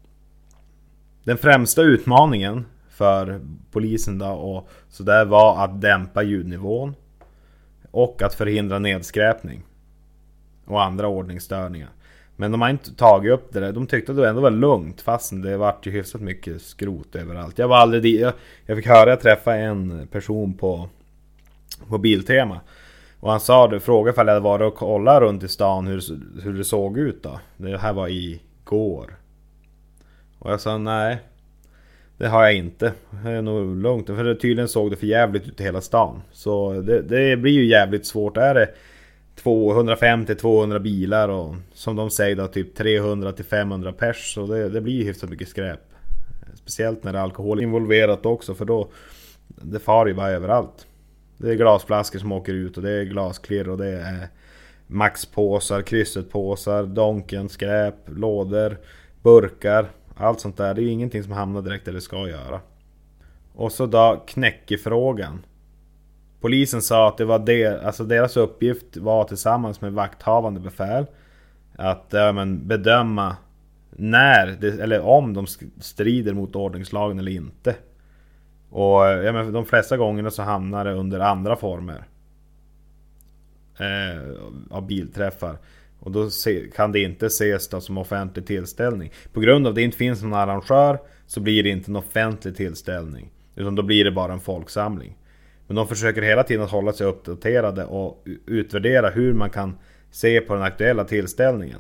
Den 1.25 1.39
främsta 1.39 1.83
utmaningen 1.83 2.67
för 2.89 3.41
polisen 3.71 4.19
då 4.19 4.27
och 4.27 4.69
sådär 4.89 5.25
var 5.25 5.65
att 5.65 5.81
dämpa 5.81 6.23
ljudnivån. 6.23 6.95
Och 7.91 8.23
att 8.23 8.35
förhindra 8.35 8.79
nedskräpning. 8.79 9.63
Och 10.65 10.83
andra 10.83 11.09
ordningsstörningar. 11.09 11.89
Men 12.37 12.51
de 12.53 12.61
har 12.61 12.71
inte 12.71 12.95
tagit 12.95 13.33
upp 13.33 13.53
det 13.53 13.61
där. 13.61 13.73
De 13.73 13.87
tyckte 13.87 14.13
att 14.13 14.19
det 14.19 14.29
ändå 14.29 14.41
var 14.41 14.51
lugnt 14.51 15.01
fastän 15.01 15.43
det 15.43 15.57
vart 15.57 15.87
ju 15.87 15.91
hyfsat 15.91 16.21
mycket 16.21 16.63
skrot 16.63 17.17
överallt. 17.17 17.59
Jag 17.59 17.69
var 17.69 17.77
aldrig 17.77 18.03
dit. 18.03 18.21
Jag, 18.21 18.33
jag 18.67 18.77
fick 18.77 18.87
höra, 18.87 19.11
jag 19.11 19.21
träffade 19.21 19.57
en 19.57 20.07
person 20.07 20.55
på, 20.55 20.89
på 21.89 21.99
Biltema. 21.99 22.61
Och 23.21 23.31
han 23.31 23.41
sa 23.41 23.69
det, 23.69 23.81
frågade 23.81 24.13
ifall 24.13 24.27
jag 24.27 24.35
hade 24.35 24.45
varit 24.45 24.73
och 24.73 24.79
kollat 24.79 25.21
runt 25.21 25.43
i 25.43 25.49
stan 25.49 25.87
hur, 25.87 26.03
hur 26.43 26.53
det 26.53 26.65
såg 26.65 26.99
ut 26.99 27.23
då. 27.23 27.41
Det 27.57 27.79
här 27.79 27.93
var 27.93 28.09
igår. 28.09 29.17
Och 30.39 30.53
jag 30.53 30.61
sa 30.61 30.79
nej. 30.79 31.19
Det 32.21 32.29
har 32.29 32.45
jag 32.45 32.55
inte. 32.55 32.93
Det 33.25 33.31
är 33.31 33.43
nog 33.43 33.77
lugnt. 33.77 34.07
För 34.07 34.35
tydligen 34.35 34.69
såg 34.69 34.91
det 34.91 34.97
för 34.97 35.07
jävligt 35.07 35.49
ut 35.49 35.61
i 35.61 35.65
hela 35.65 35.81
stan. 35.81 36.23
Så 36.33 36.73
det, 36.73 37.03
det 37.03 37.37
blir 37.37 37.53
ju 37.53 37.67
jävligt 37.67 38.07
svårt. 38.07 38.37
Är 38.37 38.55
det 38.55 38.69
250-200 39.43 40.79
bilar 40.79 41.29
och 41.29 41.55
som 41.75 41.97
de 41.97 42.11
säger 42.11 42.37
då 42.37 42.47
typ 42.47 42.75
300 42.75 43.33
500 43.51 43.93
pers. 43.93 44.35
Så 44.35 44.47
det, 44.47 44.69
det 44.69 44.81
blir 44.81 45.05
hyfsat 45.05 45.31
mycket 45.31 45.49
skräp. 45.49 45.81
Speciellt 46.55 47.05
när 47.05 47.13
det 47.13 47.19
är 47.19 47.23
alkohol 47.23 47.63
involverat 47.63 48.27
också 48.27 48.55
för 48.55 48.65
då 48.65 48.89
Det 49.47 49.79
far 49.79 50.07
ju 50.07 50.15
bara 50.15 50.31
överallt. 50.31 50.87
Det 51.37 51.51
är 51.51 51.55
glasflaskor 51.55 52.19
som 52.19 52.33
åker 52.33 52.53
ut 52.53 52.77
och 52.77 52.83
det 52.83 52.91
är 52.91 53.05
glasklirr 53.05 53.69
och 53.69 53.79
det 53.79 53.89
är 53.89 54.29
Maxpåsar, 54.87 55.83
kryssetpåsar, 55.83 56.83
Donken, 56.83 57.49
skräp, 57.49 57.95
lådor, 58.07 58.77
burkar. 59.23 59.91
Allt 60.21 60.41
sånt 60.41 60.57
där. 60.57 60.75
Det 60.75 60.81
är 60.81 60.85
ju 60.85 60.91
ingenting 60.91 61.23
som 61.23 61.33
hamnar 61.33 61.63
direkt 61.63 61.85
där 61.85 61.93
det 61.93 62.01
ska 62.01 62.29
göra. 62.29 62.61
Och 63.55 63.73
så 63.73 63.87
då 63.87 64.25
knäckefrågan. 64.27 65.45
Polisen 66.41 66.83
sa 66.83 67.09
att 67.09 67.17
det 67.17 67.25
var 67.25 67.39
det, 67.39 67.85
alltså 67.85 68.05
deras 68.05 68.37
uppgift 68.37 68.97
var 68.97 69.25
tillsammans 69.25 69.81
med 69.81 69.93
vakthavande 69.93 70.61
befäl 70.61 71.07
att 71.77 72.07
ja, 72.11 72.33
men, 72.33 72.69
bedöma 72.69 73.37
när, 73.91 74.47
det, 74.47 74.81
eller 74.81 75.01
om 75.01 75.35
de 75.35 75.47
strider 75.81 76.35
mot 76.35 76.57
ordningslagen 76.57 77.19
eller 77.19 77.33
inte. 77.33 77.77
Och 78.71 79.03
ja, 79.03 79.33
men 79.33 79.53
de 79.53 79.67
flesta 79.67 79.97
gångerna 79.97 80.31
så 80.31 80.43
hamnar 80.43 80.85
det 80.85 80.93
under 80.93 81.21
andra 81.21 81.57
former. 81.57 82.05
Eh, 83.79 84.41
av 84.71 84.87
bilträffar. 84.87 85.57
Och 86.01 86.11
då 86.11 86.31
se, 86.31 86.71
kan 86.77 86.93
det 86.93 87.01
inte 87.01 87.27
ses 87.27 87.69
då 87.69 87.81
som 87.81 87.99
offentlig 87.99 88.47
tillställning. 88.47 89.13
På 89.33 89.41
grund 89.41 89.67
av 89.67 89.71
att 89.71 89.75
det 89.75 89.83
inte 89.83 89.97
finns 89.97 90.23
någon 90.23 90.35
arrangör 90.35 90.99
så 91.27 91.41
blir 91.41 91.63
det 91.63 91.69
inte 91.69 91.91
en 91.91 91.97
offentlig 91.97 92.57
tillställning. 92.57 93.31
Utan 93.57 93.75
då 93.75 93.83
blir 93.83 94.05
det 94.05 94.11
bara 94.11 94.33
en 94.33 94.41
folksamling. 94.41 95.17
Men 95.67 95.77
de 95.77 95.89
försöker 95.89 96.23
hela 96.23 96.43
tiden 96.43 96.65
att 96.65 96.71
hålla 96.71 96.93
sig 96.93 97.07
uppdaterade 97.07 97.85
och 97.85 98.25
utvärdera 98.47 99.11
hur 99.11 99.35
man 99.35 99.51
kan 99.51 99.79
se 100.11 100.41
på 100.41 100.55
den 100.55 100.63
aktuella 100.63 101.05
tillställningen. 101.05 101.79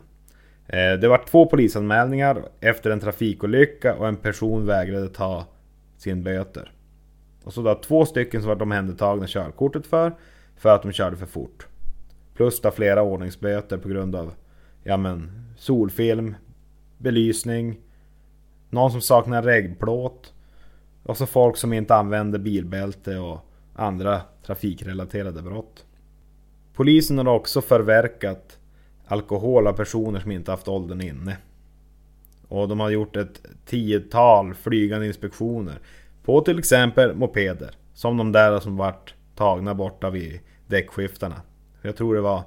Eh, 0.67 0.93
det 1.00 1.09
var 1.09 1.25
två 1.27 1.47
polisanmälningar 1.47 2.43
efter 2.61 2.91
en 2.91 3.00
trafikolycka 3.00 3.95
och 3.95 4.09
en 4.09 4.17
person 4.17 4.67
vägrade 4.67 5.09
ta 5.09 5.47
sin 5.97 6.23
böter. 6.23 6.73
Och 7.45 7.53
så 7.53 7.62
då 7.62 7.75
två 7.75 8.07
stycken 8.07 8.41
som 8.43 8.49
var 8.49 8.62
omhändertagna 8.62 9.27
körkortet 9.27 9.87
för, 9.87 10.12
för 10.57 10.75
att 10.75 10.83
de 10.83 10.93
körde 10.93 11.17
för 11.17 11.27
fort. 11.27 11.67
Plus 12.40 12.61
då 12.61 12.70
flera 12.70 13.02
ordningsböter 13.02 13.78
på 13.78 13.88
grund 13.88 14.16
av 14.16 14.32
ja 14.82 14.97
men, 14.97 15.30
solfilm, 15.56 16.35
belysning, 16.99 17.80
någon 18.70 18.90
som 18.90 19.00
saknar 19.00 19.42
reggplåt 19.42 20.32
och 21.02 21.16
så 21.16 21.26
folk 21.26 21.56
som 21.56 21.73
inte 21.73 21.94
använder 21.94 22.38
bilbälte 22.38 23.18
och 23.18 23.38
andra 23.75 24.20
trafikrelaterade 24.47 25.42
brott. 25.42 25.85
Polisen 26.75 27.18
har 27.18 27.35
också 27.35 27.61
förverkat 27.61 28.59
alkohol 29.06 29.66
av 29.66 29.73
personer 29.73 30.20
som 30.20 30.30
inte 30.30 30.50
haft 30.50 30.68
åldern 30.68 31.00
inne. 31.00 31.37
Och 32.49 32.68
de 32.68 32.80
har 32.80 32.90
gjort 32.90 33.16
ett 33.16 33.42
tiotal 33.66 34.54
flygande 34.54 35.06
inspektioner 35.06 35.78
på 36.25 36.40
till 36.40 36.59
exempel 36.59 37.16
mopeder. 37.16 37.70
Som 37.94 38.16
de 38.16 38.32
där 38.32 38.61
som 38.61 38.76
vart 38.76 39.14
tagna 39.35 39.75
borta 39.75 40.11
vid 40.11 40.40
däckskiftarna. 40.66 41.42
Jag 41.82 41.96
tror 41.96 42.14
det 42.14 42.20
var 42.20 42.42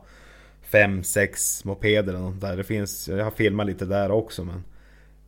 5-6 0.72 1.68
mopeder 1.68 2.14
eller 2.14 2.24
något 2.24 2.42
där. 2.42 2.58
Det 2.58 2.64
finns, 2.64 3.10
jag 3.10 3.24
har 3.24 3.32
filmat 3.32 3.68
lite 3.68 3.86
där 3.86 4.12
också 4.12 4.44
men 4.44 4.64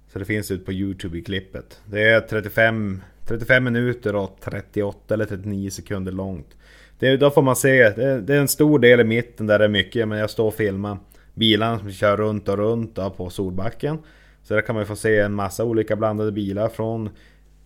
Så 0.07 0.19
det 0.19 0.25
finns 0.25 0.51
ut 0.51 0.65
på 0.65 0.73
Youtube 0.73 1.17
i 1.17 1.21
klippet. 1.21 1.81
Det 1.85 2.03
är 2.03 2.21
35, 2.21 3.03
35 3.25 3.63
minuter 3.63 4.15
och 4.15 4.37
38 4.41 5.13
eller 5.13 5.25
39 5.25 5.69
sekunder 5.69 6.11
långt. 6.11 6.55
Det, 6.99 7.17
då 7.17 7.31
får 7.31 7.41
man 7.41 7.55
se, 7.55 7.89
det, 7.89 8.21
det, 8.21 8.35
är 8.35 8.39
en 8.39 8.47
stor 8.47 8.79
del 8.79 8.99
i 8.99 9.03
mitten 9.03 9.47
där 9.47 9.59
det 9.59 9.65
är 9.65 9.69
mycket, 9.69 10.07
men 10.07 10.17
jag 10.17 10.29
står 10.29 10.47
och 10.47 10.53
filmar 10.53 10.97
bilarna 11.33 11.79
som 11.79 11.91
kör 11.91 12.17
runt 12.17 12.49
och 12.49 12.57
runt 12.57 12.95
då, 12.95 13.09
på 13.09 13.29
Solbacken. 13.29 13.97
Så 14.43 14.53
där 14.53 14.61
kan 14.61 14.75
man 14.75 14.85
få 14.85 14.95
se 14.95 15.19
en 15.19 15.33
massa 15.33 15.63
olika 15.63 15.95
blandade 15.95 16.31
bilar 16.31 16.69
från 16.69 17.09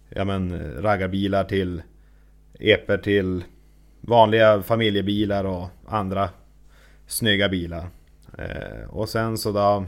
ja, 0.10 0.26
men, 0.26 0.74
raggarbilar 0.82 1.44
till 1.44 1.82
eper 2.60 2.98
till 2.98 3.44
vanliga 4.02 4.62
familjebilar 4.62 5.44
och 5.44 5.68
andra 5.88 6.30
snygga 7.08 7.50
bilar. 7.50 7.88
Eh, 8.38 8.90
och 8.90 9.10
sen 9.10 9.38
så 9.38 9.52
då 9.52 9.86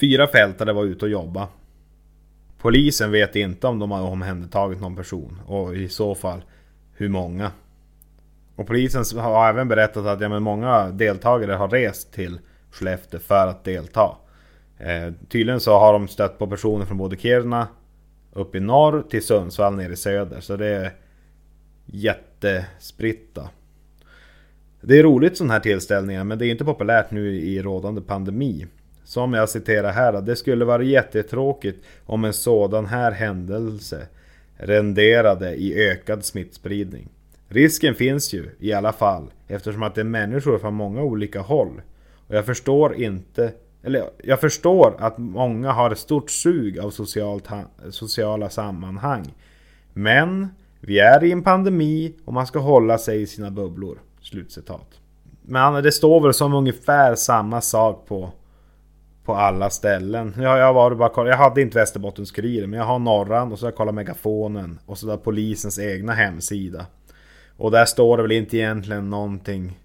Fyra 0.00 0.26
fältare 0.26 0.72
var 0.72 0.84
ute 0.84 1.04
och 1.04 1.10
jobba. 1.10 1.48
Polisen 2.58 3.10
vet 3.10 3.36
inte 3.36 3.66
om 3.66 3.78
de 3.78 3.90
har 3.90 4.02
omhändertagit 4.02 4.80
någon 4.80 4.96
person 4.96 5.40
och 5.46 5.76
i 5.76 5.88
så 5.88 6.14
fall 6.14 6.42
hur 6.92 7.08
många. 7.08 7.50
Och 8.56 8.66
polisen 8.66 9.04
har 9.18 9.48
även 9.48 9.68
berättat 9.68 10.06
att 10.06 10.20
ja, 10.20 10.28
men 10.28 10.42
många 10.42 10.90
deltagare 10.90 11.52
har 11.52 11.68
rest 11.68 12.12
till 12.12 12.38
Skellefteå 12.70 13.20
för 13.20 13.46
att 13.46 13.64
delta. 13.64 14.16
Eh, 14.78 15.12
tydligen 15.28 15.60
så 15.60 15.78
har 15.78 15.92
de 15.92 16.08
stött 16.08 16.38
på 16.38 16.46
personer 16.46 16.84
från 16.84 16.98
både 16.98 17.16
Kiruna 17.16 17.68
upp 18.32 18.54
i 18.54 18.60
norr 18.60 19.04
till 19.10 19.26
Sundsvall 19.26 19.76
nere 19.76 19.92
i 19.92 19.96
söder. 19.96 20.40
Så 20.40 20.56
det 20.56 20.66
är 20.66 20.92
jätte 21.86 22.27
jättespritta. 22.42 23.48
Det 24.80 24.98
är 24.98 25.02
roligt 25.02 25.36
sådana 25.36 25.52
här 25.52 25.60
tillställningar 25.60 26.24
men 26.24 26.38
det 26.38 26.46
är 26.46 26.50
inte 26.50 26.64
populärt 26.64 27.10
nu 27.10 27.36
i 27.36 27.62
rådande 27.62 28.00
pandemi. 28.00 28.66
Som 29.04 29.32
jag 29.32 29.48
citerar 29.48 29.92
här, 29.92 30.20
det 30.20 30.36
skulle 30.36 30.64
vara 30.64 30.82
jättetråkigt 30.82 31.84
om 32.06 32.24
en 32.24 32.32
sådan 32.32 32.86
här 32.86 33.12
händelse 33.12 34.06
renderade 34.56 35.54
i 35.54 35.88
ökad 35.88 36.24
smittspridning. 36.24 37.08
Risken 37.48 37.94
finns 37.94 38.32
ju 38.32 38.50
i 38.58 38.72
alla 38.72 38.92
fall 38.92 39.30
eftersom 39.48 39.82
att 39.82 39.94
det 39.94 40.00
är 40.00 40.04
människor 40.04 40.58
från 40.58 40.74
många 40.74 41.02
olika 41.02 41.40
håll. 41.40 41.80
Och 42.28 42.34
jag 42.34 42.46
förstår 42.46 42.94
inte 42.94 43.52
eller 43.82 44.04
jag 44.24 44.40
förstår 44.40 44.96
att 44.98 45.18
många 45.18 45.72
har 45.72 45.90
ett 45.90 45.98
stort 45.98 46.30
sug 46.30 46.78
av 46.78 46.90
socialt, 46.90 47.48
sociala 47.90 48.50
sammanhang. 48.50 49.34
Men 49.92 50.48
vi 50.80 50.98
är 50.98 51.24
i 51.24 51.32
en 51.32 51.42
pandemi 51.42 52.14
och 52.24 52.32
man 52.32 52.46
ska 52.46 52.58
hålla 52.58 52.98
sig 52.98 53.22
i 53.22 53.26
sina 53.26 53.50
bubblor. 53.50 53.98
Slutcitat. 54.22 55.00
Men 55.42 55.82
det 55.82 55.92
står 55.92 56.20
väl 56.20 56.34
som 56.34 56.54
ungefär 56.54 57.14
samma 57.14 57.60
sak 57.60 58.06
på 58.08 58.32
på 59.28 59.34
alla 59.34 59.70
ställen. 59.70 60.34
Jag, 60.36 60.58
jag, 60.58 60.74
var 60.74 60.94
bara 60.94 61.08
kolla, 61.08 61.30
jag 61.30 61.36
hade 61.36 61.62
inte 61.62 61.78
Västerbottens 61.78 62.36
men 62.36 62.72
jag 62.72 62.84
har 62.84 62.98
Norran 62.98 63.52
och 63.52 63.58
så 63.58 63.66
har 63.66 63.70
jag 63.70 63.76
kollat 63.76 63.94
Megafonen 63.94 64.78
och 64.86 64.98
så 64.98 65.06
där 65.06 65.16
polisens 65.16 65.78
egna 65.78 66.12
hemsida. 66.12 66.86
Och 67.56 67.70
där 67.70 67.84
står 67.84 68.16
det 68.16 68.22
väl 68.22 68.32
inte 68.32 68.56
egentligen 68.56 69.10
någonting 69.10 69.78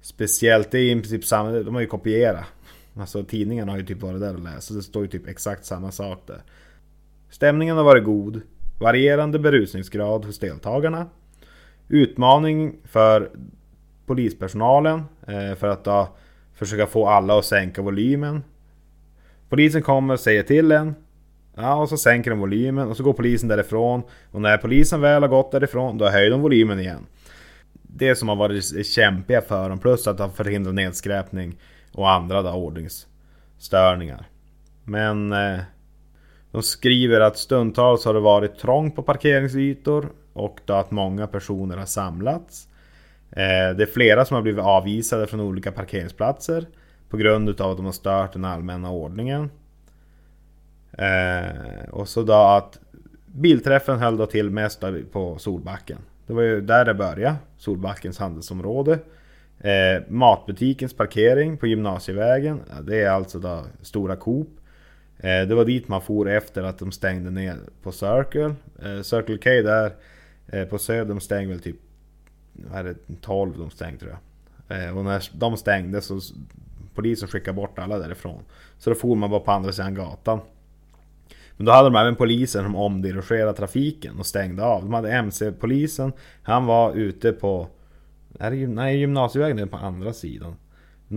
speciellt. 0.00 0.70
Det 0.70 0.78
är 0.78 0.96
i 0.96 1.00
princip 1.00 1.24
samma, 1.24 1.50
de 1.50 1.74
har 1.74 1.80
ju 1.80 1.86
kopierat. 1.86 2.44
Alltså 2.96 3.24
tidningarna 3.24 3.72
har 3.72 3.78
ju 3.78 3.86
typ 3.86 4.02
varit 4.02 4.20
där 4.20 4.34
och 4.34 4.40
läst. 4.40 4.68
Så 4.68 4.74
det 4.74 4.82
står 4.82 5.02
ju 5.02 5.08
typ 5.08 5.28
exakt 5.28 5.64
samma 5.64 5.90
sak 5.90 6.22
där. 6.26 6.42
Stämningen 7.30 7.76
har 7.76 7.84
varit 7.84 8.04
god. 8.04 8.40
Varierande 8.78 9.38
berusningsgrad 9.38 10.24
hos 10.24 10.38
deltagarna. 10.38 11.06
Utmaning 11.88 12.76
för 12.84 13.30
polispersonalen 14.06 15.02
eh, 15.26 15.54
för 15.54 15.68
att 15.68 15.84
då 15.84 16.08
försöka 16.54 16.86
få 16.86 17.08
alla 17.08 17.38
att 17.38 17.44
sänka 17.44 17.82
volymen. 17.82 18.42
Polisen 19.48 19.82
kommer 19.82 20.14
och 20.14 20.20
säger 20.20 20.42
till 20.42 20.72
en. 20.72 20.94
Ja, 21.54 21.74
och 21.74 21.88
så 21.88 21.96
sänker 21.96 22.30
de 22.30 22.40
volymen 22.40 22.88
och 22.88 22.96
så 22.96 23.02
går 23.02 23.12
polisen 23.12 23.48
därifrån. 23.48 24.02
Och 24.30 24.40
när 24.40 24.56
polisen 24.56 25.00
väl 25.00 25.22
har 25.22 25.28
gått 25.28 25.52
därifrån, 25.52 25.98
då 25.98 26.08
höjer 26.08 26.30
de 26.30 26.40
volymen 26.40 26.80
igen. 26.80 27.06
Det 27.82 28.14
som 28.14 28.28
har 28.28 28.36
varit 28.36 28.86
kämpiga 28.86 29.40
för 29.40 29.68
dem, 29.68 29.78
plus 29.78 30.06
att 30.06 30.18
de 30.18 30.32
förhindrar 30.32 30.72
nedskräpning 30.72 31.58
och 31.92 32.10
andra 32.10 32.42
då, 32.42 32.50
ordningsstörningar. 32.50 34.26
Men 34.84 35.32
eh, 35.32 35.58
de 36.50 36.62
skriver 36.62 37.20
att 37.20 37.38
stundtals 37.38 38.04
har 38.04 38.14
det 38.14 38.20
varit 38.20 38.58
trångt 38.58 38.96
på 38.96 39.02
parkeringsytor 39.02 40.08
och 40.32 40.60
då 40.64 40.74
att 40.74 40.90
många 40.90 41.26
personer 41.26 41.76
har 41.76 41.86
samlats. 41.86 42.68
Eh, 43.30 43.76
det 43.76 43.82
är 43.82 43.92
flera 43.92 44.24
som 44.24 44.34
har 44.34 44.42
blivit 44.42 44.64
avvisade 44.64 45.26
från 45.26 45.40
olika 45.40 45.72
parkeringsplatser 45.72 46.66
på 47.10 47.16
grund 47.16 47.48
utav 47.48 47.70
att 47.70 47.76
de 47.76 47.86
har 47.86 47.92
stört 47.92 48.32
den 48.32 48.44
allmänna 48.44 48.90
ordningen. 48.90 49.50
Eh, 50.92 51.88
och 51.90 52.08
så 52.08 52.22
då 52.22 52.32
att 52.32 52.78
bilträffen 53.26 53.98
höll 53.98 54.16
då 54.16 54.26
till 54.26 54.50
mest 54.50 54.84
på 55.12 55.38
Solbacken. 55.38 55.98
Det 56.26 56.32
var 56.32 56.42
ju 56.42 56.60
där 56.60 56.84
det 56.84 56.94
började, 56.94 57.36
Solbackens 57.56 58.18
handelsområde. 58.18 58.98
Eh, 59.58 60.02
matbutikens 60.08 60.94
parkering 60.94 61.56
på 61.56 61.66
Gymnasievägen, 61.66 62.60
det 62.82 63.02
är 63.02 63.10
alltså 63.10 63.38
då 63.38 63.64
Stora 63.82 64.16
Coop. 64.16 64.48
Eh, 65.18 65.48
det 65.48 65.54
var 65.54 65.64
dit 65.64 65.88
man 65.88 66.02
for 66.02 66.28
efter 66.28 66.62
att 66.62 66.78
de 66.78 66.92
stängde 66.92 67.30
ner 67.30 67.56
på 67.82 67.92
Circle. 67.92 68.54
Eh, 68.82 69.02
Circle 69.02 69.38
K 69.38 69.50
där 69.50 69.92
eh, 70.46 70.64
på 70.68 70.78
Söder, 70.78 71.04
de 71.04 71.20
stängde 71.20 71.52
väl 71.52 71.62
typ 71.62 71.76
vad 72.52 72.78
är 72.78 72.84
det, 72.84 72.94
12 73.20 73.58
de 73.58 73.70
stängde 73.70 73.98
tror 73.98 74.10
jag. 74.10 74.18
Eh, 74.68 74.98
och 74.98 75.04
när 75.04 75.28
de 75.32 75.56
stängde 75.56 76.00
så 76.00 76.20
polisen 76.94 77.28
skickade 77.28 77.56
bort 77.56 77.78
alla 77.78 77.98
därifrån. 77.98 78.42
Så 78.78 78.90
då 78.90 78.96
for 78.96 79.16
man 79.16 79.30
bara 79.30 79.40
på 79.40 79.52
andra 79.52 79.72
sidan 79.72 79.94
gatan. 79.94 80.40
Men 81.56 81.66
då 81.66 81.72
hade 81.72 81.86
de 81.88 81.96
även 81.96 82.16
polisen 82.16 82.64
som 82.64 82.76
omdirigerade 82.76 83.56
trafiken 83.56 84.18
och 84.18 84.26
stängde 84.26 84.64
av. 84.64 84.82
De 84.82 84.92
hade 84.94 85.12
MC-polisen, 85.12 86.12
han 86.42 86.66
var 86.66 86.94
ute 86.94 87.32
på... 87.32 87.68
Är 88.38 88.50
det, 88.50 88.66
nej, 88.66 88.98
gymnasievägen 88.98 89.58
är 89.58 89.66
på 89.66 89.76
andra 89.76 90.12
sidan. 90.12 90.56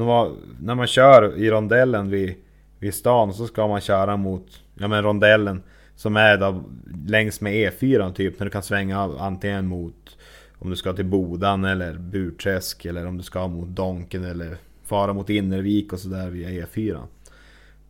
var, 0.06 0.32
när 0.62 0.76
man 0.76 0.88
kör 0.88 1.38
i 1.38 1.52
rondellen 1.52 2.10
vid, 2.10 2.36
vid 2.80 2.94
stan 2.94 3.34
så 3.34 3.48
ska 3.48 3.68
man 3.68 3.82
köra 3.82 4.18
mot 4.18 4.62
ja, 4.76 4.88
men 4.88 5.04
rondellen 5.04 5.64
som 5.96 6.18
är 6.18 6.38
då 6.38 6.64
längs 7.08 7.42
med 7.42 7.54
E4 7.54 8.14
typ. 8.14 8.40
När 8.40 8.46
du 8.46 8.52
kan 8.52 8.64
svänga 8.64 9.00
antingen 9.20 9.68
mot 9.68 10.18
om 10.60 10.70
du 10.70 10.76
ska 10.76 10.94
till 10.94 11.06
Bodan 11.06 11.66
eller 11.66 11.94
Burträsk 11.94 12.86
eller 12.86 13.06
om 13.08 13.18
du 13.18 13.24
ska 13.24 13.48
mot 13.48 13.70
Donken 13.70 14.24
eller 14.24 14.58
fara 14.84 15.14
mot 15.14 15.30
Innervik 15.30 15.94
och 15.94 16.00
sådär 16.00 16.30
via 16.30 16.66
E4. 16.66 17.00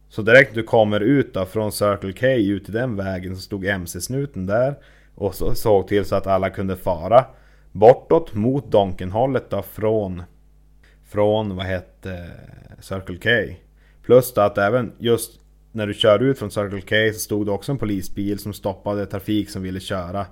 Så 0.09 0.21
direkt 0.21 0.55
du 0.55 0.63
kommer 0.63 0.99
ut 0.99 1.33
då 1.33 1.45
från 1.45 1.71
Circle 1.71 2.13
K 2.13 2.27
ut 2.27 2.69
i 2.69 2.71
den 2.71 2.95
vägen 2.95 3.35
så 3.35 3.41
stod 3.41 3.65
MC-snuten 3.65 4.45
där 4.45 4.75
och 5.15 5.35
så 5.35 5.55
såg 5.55 5.87
till 5.87 6.05
så 6.05 6.15
att 6.15 6.27
alla 6.27 6.49
kunde 6.49 6.75
fara 6.75 7.25
bortåt 7.71 8.33
mot 8.33 8.71
Donkenhållet 8.71 9.49
då 9.49 9.61
från 9.61 10.23
från 11.05 11.55
vad 11.55 11.65
hette 11.65 12.29
Circle 12.79 13.17
K. 13.17 13.55
Plus 14.09 14.37
att 14.37 14.57
även 14.57 14.91
just 14.97 15.39
när 15.71 15.87
du 15.87 15.93
kör 15.93 16.19
ut 16.19 16.39
från 16.39 16.51
Circle 16.51 16.81
K 16.81 17.13
så 17.13 17.19
stod 17.19 17.45
det 17.45 17.51
också 17.51 17.71
en 17.71 17.77
polisbil 17.77 18.39
som 18.39 18.53
stoppade 18.53 19.05
trafik 19.05 19.49
som 19.49 19.61
ville 19.61 19.79
köra 19.79 20.25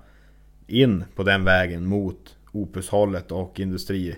in 0.67 1.03
på 1.15 1.23
den 1.23 1.43
vägen 1.43 1.85
mot 1.85 2.35
Opushållet 2.51 3.31
och 3.31 3.59
industri 3.59 4.15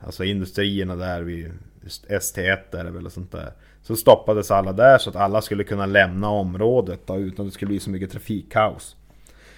Alltså 0.00 0.24
industrierna 0.24 0.96
där 0.96 1.22
vid 1.22 1.52
ST1 2.08 2.76
är 2.76 2.84
det 2.84 2.90
väl 2.90 3.06
och 3.06 3.12
sånt 3.12 3.32
där. 3.32 3.52
Så 3.82 3.96
stoppades 3.96 4.50
alla 4.50 4.72
där 4.72 4.98
så 4.98 5.10
att 5.10 5.16
alla 5.16 5.42
skulle 5.42 5.64
kunna 5.64 5.86
lämna 5.86 6.28
området 6.28 7.00
då, 7.06 7.16
utan 7.16 7.46
att 7.46 7.52
det 7.52 7.54
skulle 7.54 7.68
bli 7.68 7.80
så 7.80 7.90
mycket 7.90 8.12
trafikkaos. 8.12 8.96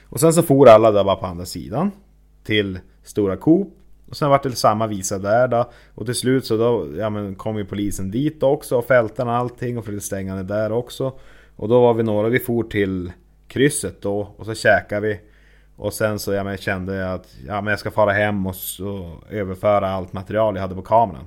Och 0.04 0.20
sen 0.20 0.32
så 0.32 0.42
for 0.42 0.68
alla 0.68 0.90
där 0.92 1.04
bara 1.04 1.16
på 1.16 1.26
andra 1.26 1.44
sidan. 1.44 1.90
Till 2.44 2.78
Stora 3.02 3.36
Coop. 3.36 3.81
Och 4.12 4.16
sen 4.16 4.30
vart 4.30 4.42
det 4.42 4.52
samma 4.52 4.86
visa 4.86 5.18
där 5.18 5.48
då. 5.48 5.70
Och 5.94 6.06
till 6.06 6.14
slut 6.14 6.46
så 6.46 6.56
då 6.56 6.88
ja, 6.98 7.10
men 7.10 7.34
kom 7.34 7.58
ju 7.58 7.64
polisen 7.64 8.10
dit 8.10 8.42
också 8.42 8.76
och 8.76 8.86
fälten 8.86 9.28
och 9.28 9.34
allting 9.34 9.78
och 9.78 9.84
försökte 9.84 10.06
stänga 10.06 10.34
det 10.34 10.42
där 10.42 10.72
också. 10.72 11.18
Och 11.56 11.68
då 11.68 11.80
var 11.80 11.94
vi 11.94 12.02
några, 12.02 12.28
vi 12.28 12.38
for 12.38 12.62
till 12.62 13.12
krysset 13.48 14.02
då 14.02 14.34
och 14.36 14.46
så 14.46 14.54
käkade 14.54 15.06
vi. 15.06 15.20
Och 15.76 15.92
sen 15.92 16.18
så 16.18 16.32
ja, 16.32 16.44
men 16.44 16.56
kände 16.56 16.94
jag 16.94 17.12
att 17.12 17.36
ja, 17.46 17.60
men 17.60 17.70
jag 17.70 17.78
ska 17.78 17.90
fara 17.90 18.12
hem 18.12 18.46
och, 18.46 18.54
så 18.54 19.18
överföra 19.30 19.88
allt 19.88 20.12
material 20.12 20.54
jag 20.54 20.62
hade 20.62 20.74
på 20.74 20.82
kameran. 20.82 21.24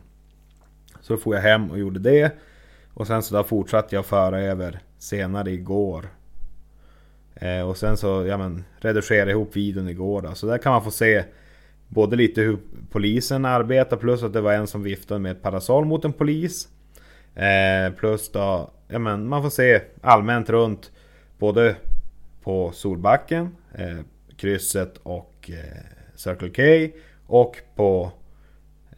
Så 1.01 1.13
då 1.13 1.19
for 1.19 1.35
jag 1.35 1.41
hem 1.41 1.71
och 1.71 1.79
gjorde 1.79 1.99
det. 1.99 2.31
Och 2.93 3.07
sen 3.07 3.23
så 3.23 3.35
då 3.35 3.43
fortsatte 3.43 3.95
jag 3.95 4.05
föra 4.05 4.41
över 4.41 4.79
senare 4.97 5.51
igår. 5.51 6.05
Eh, 7.35 7.61
och 7.61 7.77
sen 7.77 7.97
så 7.97 8.25
ja, 8.25 8.37
men, 8.37 8.63
redigerade 8.77 9.31
ihop 9.31 9.55
videon 9.55 9.89
igår 9.89 10.21
då. 10.21 10.35
Så 10.35 10.47
där 10.47 10.57
kan 10.57 10.71
man 10.71 10.83
få 10.83 10.91
se 10.91 11.23
både 11.87 12.15
lite 12.15 12.41
hur 12.41 12.57
polisen 12.91 13.45
arbetar 13.45 13.97
plus 13.97 14.23
att 14.23 14.33
det 14.33 14.41
var 14.41 14.53
en 14.53 14.67
som 14.67 14.83
viftade 14.83 15.19
med 15.19 15.31
ett 15.31 15.41
parasoll 15.41 15.85
mot 15.85 16.05
en 16.05 16.13
polis. 16.13 16.67
Eh, 17.35 17.93
plus 17.93 18.31
då, 18.31 18.71
ja 18.87 18.99
men 18.99 19.27
man 19.27 19.41
får 19.41 19.49
se 19.49 19.81
allmänt 20.01 20.49
runt 20.49 20.91
både 21.37 21.75
på 22.43 22.71
Solbacken, 22.71 23.55
eh, 23.73 23.99
krysset 24.37 24.97
och 25.03 25.49
eh, 25.53 25.83
Circle 26.15 26.49
K 26.49 26.97
och 27.27 27.57
på 27.75 28.11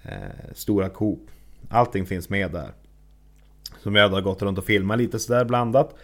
eh, 0.03 0.53
Stora 0.53 0.89
Coop. 0.89 1.19
Allting 1.69 2.05
finns 2.05 2.29
med 2.29 2.51
där. 2.51 2.71
Som 3.79 3.95
jag 3.95 4.09
har 4.09 4.21
gått 4.21 4.41
runt 4.41 4.57
och 4.57 4.65
filmat 4.65 4.97
lite 4.97 5.19
sådär 5.19 5.45
blandat. 5.45 5.95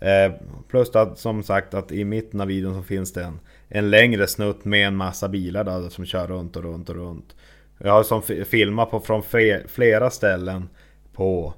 Eh, 0.00 0.32
plus 0.68 0.96
att 0.96 1.18
som 1.18 1.42
sagt 1.42 1.74
att 1.74 1.92
i 1.92 2.04
mitten 2.04 2.40
av 2.40 2.46
videon 2.46 2.74
så 2.74 2.82
finns 2.82 3.12
det 3.12 3.24
en, 3.24 3.40
en 3.68 3.90
längre 3.90 4.26
snutt 4.26 4.64
med 4.64 4.86
en 4.86 4.96
massa 4.96 5.28
bilar 5.28 5.64
där 5.64 5.88
som 5.88 6.04
kör 6.04 6.26
runt 6.26 6.56
och 6.56 6.62
runt 6.62 6.88
och 6.88 6.96
runt. 6.96 7.36
Jag 7.78 7.92
har 7.92 8.02
som 8.02 8.22
filmat 8.22 8.90
på 8.90 9.00
från 9.00 9.22
flera 9.68 10.10
ställen 10.10 10.68
på 11.12 11.54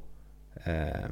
eh, 0.64 1.11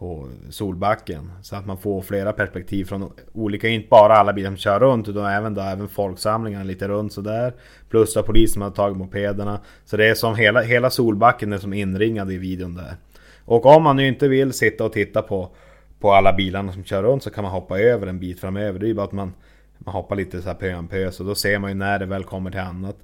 på 0.00 0.28
Solbacken. 0.50 1.32
Så 1.42 1.56
att 1.56 1.66
man 1.66 1.78
får 1.78 2.02
flera 2.02 2.32
perspektiv 2.32 2.84
från 2.84 3.12
olika, 3.32 3.68
inte 3.68 3.88
bara 3.88 4.14
alla 4.14 4.32
bilar 4.32 4.50
som 4.50 4.56
kör 4.56 4.80
runt 4.80 5.08
utan 5.08 5.26
även, 5.26 5.54
då, 5.54 5.60
även 5.60 5.88
folksamlingarna 5.88 6.64
lite 6.64 6.88
runt 6.88 7.12
sådär. 7.12 7.54
Plus 7.88 8.16
att 8.16 8.26
polisen 8.26 8.52
som 8.52 8.62
har 8.62 8.70
tagit 8.70 8.96
mopederna. 8.96 9.60
Så 9.84 9.96
det 9.96 10.06
är 10.06 10.14
som 10.14 10.36
hela, 10.36 10.60
hela 10.60 10.90
Solbacken 10.90 11.52
är 11.52 11.58
som 11.58 11.72
inringad 11.72 12.32
i 12.32 12.38
videon 12.38 12.74
där. 12.74 12.94
Och 13.44 13.66
om 13.66 13.82
man 13.82 13.96
nu 13.96 14.08
inte 14.08 14.28
vill 14.28 14.52
sitta 14.52 14.84
och 14.84 14.92
titta 14.92 15.22
på, 15.22 15.50
på 16.00 16.12
alla 16.12 16.32
bilarna 16.32 16.72
som 16.72 16.84
kör 16.84 17.02
runt 17.02 17.22
så 17.22 17.30
kan 17.30 17.44
man 17.44 17.52
hoppa 17.52 17.78
över 17.78 18.06
en 18.06 18.18
bit 18.18 18.40
framöver. 18.40 18.78
Det 18.78 18.86
är 18.86 18.88
ju 18.88 18.94
bara 18.94 19.06
att 19.06 19.12
man, 19.12 19.32
man 19.78 19.94
hoppar 19.94 20.16
lite 20.16 20.42
så 20.42 20.48
här 20.48 20.54
pö 20.54 20.74
om 20.74 20.88
pö 20.88 21.12
så 21.12 21.24
då 21.24 21.34
ser 21.34 21.58
man 21.58 21.70
ju 21.70 21.74
när 21.74 21.98
det 21.98 22.06
väl 22.06 22.24
kommer 22.24 22.50
till 22.50 22.60
annat. 22.60 22.96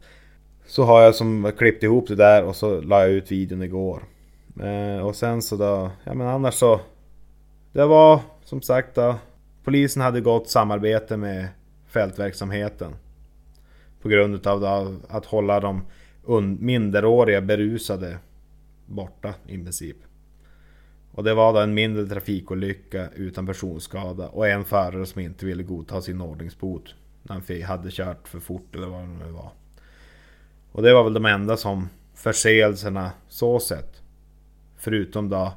Så 0.67 0.85
har 0.85 1.03
jag 1.03 1.15
som 1.15 1.53
klippt 1.57 1.83
ihop 1.83 2.09
det 2.09 2.15
där 2.15 2.45
och 2.45 2.57
så 2.57 2.81
la 2.81 3.01
jag 3.01 3.11
ut 3.11 3.33
videon 3.33 3.63
igår. 3.63 4.03
Eh, 4.63 5.07
och 5.07 5.17
sen 5.17 5.43
så 5.43 5.57
då, 5.57 5.91
ja 6.05 6.15
men 6.15 6.27
annars 6.27 6.55
så. 6.55 6.81
Det 7.73 7.85
var 7.85 8.21
som 8.45 8.63
sagt 8.63 8.95
då. 8.95 9.15
Polisen 9.65 10.03
hade 10.03 10.21
gott 10.21 10.49
samarbete 10.49 11.17
med 11.17 11.49
fältverksamheten. 11.87 12.97
På 14.03 14.09
grund 14.09 14.47
av 14.47 14.61
då, 14.61 14.95
att 15.09 15.27
hålla 15.27 15.61
de 15.61 15.83
minderåriga 16.61 17.41
berusade 17.41 18.19
borta 18.87 19.35
i 19.47 19.59
princip. 19.59 19.97
Och 21.17 21.25
det 21.25 21.35
var 21.35 21.53
då 21.53 21.61
en 21.61 21.75
mindre 21.75 22.07
trafikolycka 22.07 23.09
utan 23.15 23.47
personskada 23.47 24.29
och 24.29 24.49
en 24.49 24.65
förare 24.65 25.07
som 25.07 25.21
inte 25.21 25.47
ville 25.47 25.63
godta 25.63 26.03
sin 26.03 26.21
ordningsbot. 26.21 26.95
När 27.23 27.35
han 27.35 27.63
hade 27.63 27.91
kört 27.91 28.29
för 28.29 28.41
fort 28.41 28.75
eller 28.75 28.87
vad 28.87 29.01
det 29.01 29.25
nu 29.27 29.31
var. 29.31 29.51
Och 30.73 30.83
det 30.83 30.95
var 30.95 31.05
väl 31.05 31.15
de 31.15 31.27
enda 31.27 31.57
som 31.57 31.89
förseelserna 32.15 33.11
så 33.29 33.61
sett. 33.61 34.03
Förutom 34.77 35.29
då 35.29 35.53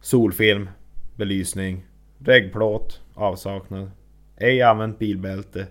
solfilm, 0.00 0.68
belysning, 1.16 1.86
regplåt, 2.18 3.00
avsaknad, 3.14 3.90
ej 4.36 4.62
använt 4.62 4.98
bilbälte 4.98 5.66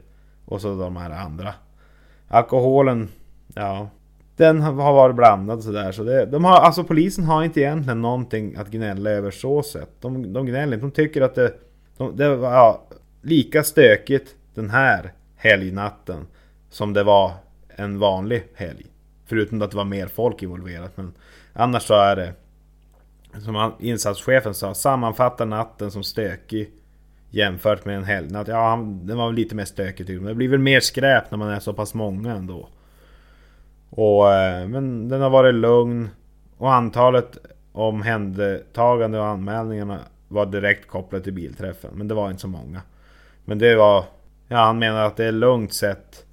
och 0.45 0.61
så 0.61 0.75
de 0.75 0.95
här 0.95 1.11
andra. 1.11 1.53
Alkoholen, 2.27 3.09
ja. 3.55 3.89
Den 4.37 4.61
har 4.61 4.93
varit 4.93 5.15
blandad 5.15 5.57
och 5.57 5.63
sådär. 5.63 5.91
Så 5.91 6.03
det, 6.03 6.25
de 6.25 6.45
har, 6.45 6.57
alltså 6.57 6.83
polisen 6.83 7.23
har 7.23 7.43
inte 7.43 7.59
egentligen 7.59 8.01
någonting 8.01 8.55
att 8.55 8.67
gnälla 8.67 9.09
över 9.09 9.31
så 9.31 9.63
sett. 9.63 9.89
De, 10.01 10.33
de 10.33 10.45
gnäller 10.45 10.73
inte. 10.73 10.85
De 10.85 10.91
tycker 10.91 11.21
att 11.21 11.35
det, 11.35 11.53
de, 11.97 12.17
det 12.17 12.35
var 12.35 12.53
ja, 12.53 12.83
lika 13.21 13.63
stökigt 13.63 14.35
den 14.53 14.69
här 14.69 15.13
helgnatten 15.35 16.27
som 16.69 16.93
det 16.93 17.03
var 17.03 17.31
en 17.69 17.99
vanlig 17.99 18.43
helg. 18.55 18.85
Förutom 19.25 19.61
att 19.61 19.71
det 19.71 19.77
var 19.77 19.85
mer 19.85 20.07
folk 20.07 20.43
involverat. 20.43 20.97
Men 20.97 21.13
annars 21.53 21.83
så 21.83 21.93
är 21.93 22.15
det 22.15 22.33
som 23.41 23.73
insatschefen 23.79 24.53
sa, 24.53 24.73
sammanfatta 24.73 25.45
natten 25.45 25.91
som 25.91 26.03
stökig 26.03 26.71
jämfört 27.29 27.85
med 27.85 27.97
en 27.97 28.03
helgnatt. 28.03 28.47
Ja, 28.47 28.79
den 29.03 29.17
var 29.17 29.33
lite 29.33 29.55
mer 29.55 29.65
stökig 29.65 30.07
tycker 30.07 30.25
Det 30.25 30.35
blir 30.35 30.49
väl 30.49 30.59
mer 30.59 30.79
skräp 30.79 31.31
när 31.31 31.37
man 31.37 31.49
är 31.49 31.59
så 31.59 31.73
pass 31.73 31.93
många 31.93 32.35
ändå. 32.35 32.69
Och, 33.97 34.33
eh, 34.33 34.67
men 34.67 35.09
den 35.09 35.21
har 35.21 35.29
varit 35.29 35.55
lugn. 35.55 36.09
Och 36.57 36.73
antalet 36.73 37.37
omhändertagande 37.71 39.19
och 39.19 39.25
anmälningarna 39.25 39.99
var 40.27 40.45
direkt 40.45 40.87
kopplat 40.87 41.23
till 41.23 41.33
bilträffen. 41.33 41.91
Men 41.93 42.07
det 42.07 42.13
var 42.13 42.29
inte 42.29 42.41
så 42.41 42.47
många. 42.47 42.81
Men 43.45 43.59
det 43.59 43.75
var... 43.75 44.05
Ja, 44.47 44.57
han 44.57 44.79
menar 44.79 45.05
att 45.05 45.15
det 45.15 45.25
är 45.25 45.31
lugnt 45.31 45.73
sett. 45.73 46.25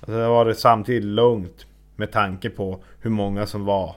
Alltså 0.00 0.16
det 0.16 0.22
har 0.22 0.30
varit 0.30 0.58
samtidigt 0.58 1.04
lugnt 1.04 1.66
med 1.96 2.12
tanke 2.12 2.50
på 2.50 2.82
hur 3.00 3.10
många 3.10 3.46
som 3.46 3.64
var 3.64 3.96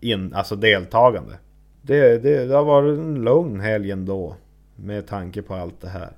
in, 0.00 0.34
alltså 0.34 0.56
deltagande. 0.56 1.34
Det, 1.82 2.18
det, 2.18 2.46
det 2.46 2.54
har 2.54 2.64
varit 2.64 2.98
en 2.98 3.24
lugn 3.24 3.60
helg 3.60 3.90
ändå. 3.90 4.36
Med 4.76 5.06
tanke 5.06 5.42
på 5.42 5.54
allt 5.54 5.80
det 5.80 5.88
här. 5.88 6.10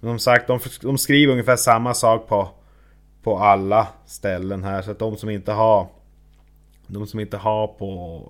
som 0.00 0.18
sagt, 0.18 0.46
de, 0.46 0.58
de 0.82 0.98
skriver 0.98 1.32
ungefär 1.32 1.56
samma 1.56 1.94
sak 1.94 2.28
på, 2.28 2.48
på 3.22 3.38
alla 3.38 3.88
ställen 4.06 4.64
här. 4.64 4.82
Så 4.82 4.90
att 4.90 4.98
de 4.98 5.16
som 5.16 5.30
inte 5.30 5.52
har 5.52 5.86
de 6.86 7.06
som 7.06 7.20
inte 7.20 7.36
har 7.36 7.66
på 7.66 8.22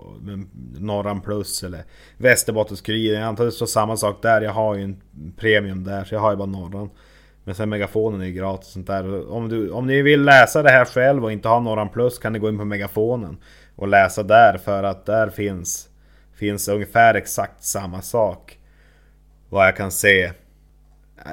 Norran 0.78 1.20
Plus 1.20 1.62
eller 1.62 1.84
Västerbottenskuriren. 2.16 3.20
Jag 3.20 3.28
antar 3.28 3.44
det 3.44 3.52
står 3.52 3.66
samma 3.66 3.96
sak 3.96 4.22
där. 4.22 4.40
Jag 4.40 4.52
har 4.52 4.74
ju 4.74 4.84
en 4.84 5.00
premium 5.36 5.84
där 5.84 6.04
så 6.04 6.14
jag 6.14 6.20
har 6.20 6.30
ju 6.30 6.36
bara 6.36 6.46
Norran. 6.46 6.90
Men 7.44 7.54
sen 7.54 7.68
megafonen 7.68 8.20
är 8.20 8.24
ju 8.24 8.32
gratis 8.32 8.66
och 8.66 8.72
sånt 8.72 8.86
där. 8.86 9.30
Om, 9.32 9.48
du, 9.48 9.70
om 9.70 9.86
ni 9.86 10.02
vill 10.02 10.22
läsa 10.22 10.62
det 10.62 10.70
här 10.70 10.84
själv 10.84 11.24
och 11.24 11.32
inte 11.32 11.48
har 11.48 11.60
Norran 11.60 11.88
Plus 11.88 12.18
kan 12.18 12.32
ni 12.32 12.38
gå 12.38 12.48
in 12.48 12.58
på 12.58 12.64
megafonen. 12.64 13.38
Och 13.76 13.88
läsa 13.88 14.22
där 14.22 14.58
för 14.58 14.82
att 14.82 15.06
där 15.06 15.28
finns 15.28 15.88
finns 16.34 16.68
ungefär 16.68 17.14
exakt 17.14 17.64
samma 17.64 18.02
sak. 18.02 18.58
Vad 19.48 19.66
jag 19.66 19.76
kan 19.76 19.90
se. 19.90 20.32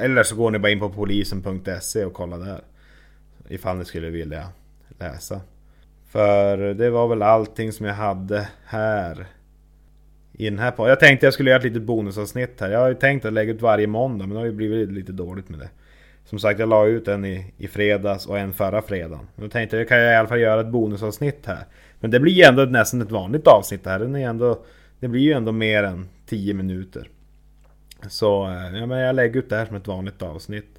Eller 0.01 0.23
så 0.23 0.35
går 0.35 0.51
ni 0.51 0.59
bara 0.59 0.71
in 0.71 0.79
på 0.79 0.89
polisen.se 0.89 2.05
och 2.05 2.13
kollar 2.13 2.39
där. 2.39 2.61
Ifall 3.47 3.77
ni 3.77 3.85
skulle 3.85 4.09
vilja 4.09 4.49
läsa. 4.99 5.41
För 6.09 6.57
det 6.57 6.89
var 6.89 7.07
väl 7.07 7.21
allting 7.21 7.71
som 7.71 7.85
jag 7.85 7.93
hade 7.93 8.49
här. 8.65 9.25
I 10.33 10.49
den 10.49 10.59
här 10.59 10.73
Jag 10.77 10.99
tänkte 10.99 11.25
jag 11.25 11.33
skulle 11.33 11.49
göra 11.49 11.59
ett 11.59 11.65
litet 11.65 11.81
bonusavsnitt 11.81 12.61
här. 12.61 12.69
Jag 12.69 12.79
har 12.79 12.87
ju 12.87 12.95
tänkt 12.95 13.25
att 13.25 13.33
lägga 13.33 13.53
ut 13.53 13.61
varje 13.61 13.87
måndag 13.87 14.25
men 14.25 14.33
det 14.33 14.39
har 14.39 14.45
ju 14.45 14.51
blivit 14.51 14.91
lite 14.91 15.11
dåligt 15.11 15.49
med 15.49 15.59
det. 15.59 15.69
Som 16.25 16.39
sagt 16.39 16.59
jag 16.59 16.69
la 16.69 16.85
ut 16.85 17.07
en 17.07 17.25
i, 17.25 17.53
i 17.57 17.67
fredags 17.67 18.25
och 18.25 18.39
en 18.39 18.53
förra 18.53 18.81
fredagen. 18.81 19.27
Då 19.35 19.49
tänkte 19.49 19.77
jag 19.77 19.87
kan 19.87 19.97
jag 19.97 20.13
i 20.13 20.15
alla 20.15 20.27
fall 20.27 20.39
göra 20.39 20.61
ett 20.61 20.67
bonusavsnitt 20.67 21.45
här. 21.45 21.65
Men 21.99 22.11
det 22.11 22.19
blir 22.19 22.33
ju 22.33 22.43
ändå 22.43 22.65
nästan 22.65 23.01
ett 23.01 23.11
vanligt 23.11 23.47
avsnitt 23.47 23.83
det 23.83 23.89
här. 23.89 23.99
Den 23.99 24.15
är 24.15 24.29
ändå, 24.29 24.59
det 24.99 25.07
blir 25.07 25.21
ju 25.21 25.31
ändå 25.31 25.51
mer 25.51 25.83
än 25.83 26.07
10 26.25 26.53
minuter. 26.53 27.09
Så 28.09 28.45
eh, 28.47 28.79
ja, 28.79 28.85
men 28.85 28.99
jag 28.99 29.15
lägger 29.15 29.39
ut 29.39 29.49
det 29.49 29.55
här 29.55 29.65
som 29.65 29.75
ett 29.75 29.87
vanligt 29.87 30.21
avsnitt. 30.21 30.76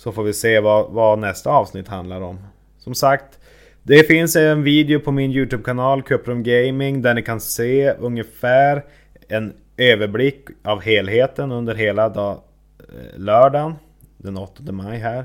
Så 0.00 0.12
får 0.12 0.22
vi 0.22 0.32
se 0.32 0.60
vad, 0.60 0.90
vad 0.90 1.18
nästa 1.18 1.50
avsnitt 1.50 1.88
handlar 1.88 2.20
om. 2.20 2.38
Som 2.78 2.94
sagt, 2.94 3.38
det 3.82 4.06
finns 4.06 4.36
en 4.36 4.62
video 4.62 5.00
på 5.00 5.12
min 5.12 5.30
YouTube-kanal 5.30 6.02
Cuprum 6.02 6.42
Gaming 6.42 7.02
där 7.02 7.14
ni 7.14 7.22
kan 7.22 7.40
se 7.40 7.90
ungefär 7.90 8.84
en 9.28 9.52
överblick 9.76 10.44
av 10.64 10.80
helheten 10.80 11.52
under 11.52 11.74
hela 11.74 12.08
dag, 12.08 12.40
eh, 12.78 13.18
lördagen 13.18 13.74
den 14.16 14.36
8 14.36 14.72
maj 14.72 14.98
här. 14.98 15.24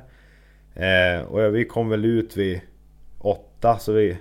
Eh, 0.74 1.26
och 1.26 1.56
vi 1.56 1.66
kom 1.66 1.90
väl 1.90 2.06
ut 2.06 2.38
vid 2.38 2.62
8 3.20 3.78
så 3.80 3.92
vi... 3.92 4.18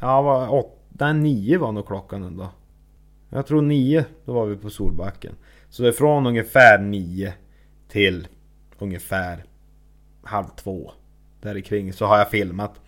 Ja, 0.00 0.22
var 0.22 0.54
8, 0.54 1.12
9 1.12 1.58
var 1.58 1.72
nog 1.72 1.86
klockan 1.86 2.22
ändå. 2.22 2.48
Jag 3.30 3.46
tror 3.46 3.62
9, 3.62 4.04
då 4.24 4.32
var 4.32 4.46
vi 4.46 4.56
på 4.56 4.70
Solbacken. 4.70 5.34
Så 5.70 5.82
det 5.82 5.88
är 5.88 5.92
från 5.92 6.26
ungefär 6.26 6.78
9 6.78 7.34
till 7.88 8.28
ungefär 8.78 9.44
halv 10.26 10.46
två. 10.56 10.92
Där 11.40 11.60
kring 11.60 11.92
så 11.92 12.06
har 12.06 12.18
jag 12.18 12.30
filmat. 12.30 12.80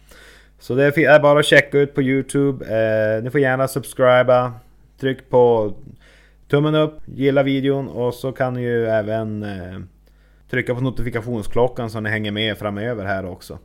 Så 0.58 0.74
det 0.74 0.84
är 0.98 1.20
bara 1.20 1.38
att 1.38 1.46
checka 1.46 1.78
ut 1.78 1.94
på 1.94 2.02
Youtube. 2.02 2.64
Eh, 2.64 3.22
ni 3.22 3.30
får 3.30 3.40
gärna 3.40 3.68
subscriba. 3.68 4.52
Tryck 5.00 5.30
på 5.30 5.74
tummen 6.48 6.74
upp, 6.74 7.00
gilla 7.04 7.42
videon 7.42 7.88
och 7.88 8.14
så 8.14 8.32
kan 8.32 8.54
ni 8.54 8.62
ju 8.62 8.86
även 8.86 9.42
eh, 9.42 9.78
trycka 10.50 10.74
på 10.74 10.80
notifikationsklockan 10.80 11.90
så 11.90 12.00
ni 12.00 12.10
hänger 12.10 12.32
med 12.32 12.58
framöver 12.58 13.04
här 13.04 13.26
också. 13.26 13.58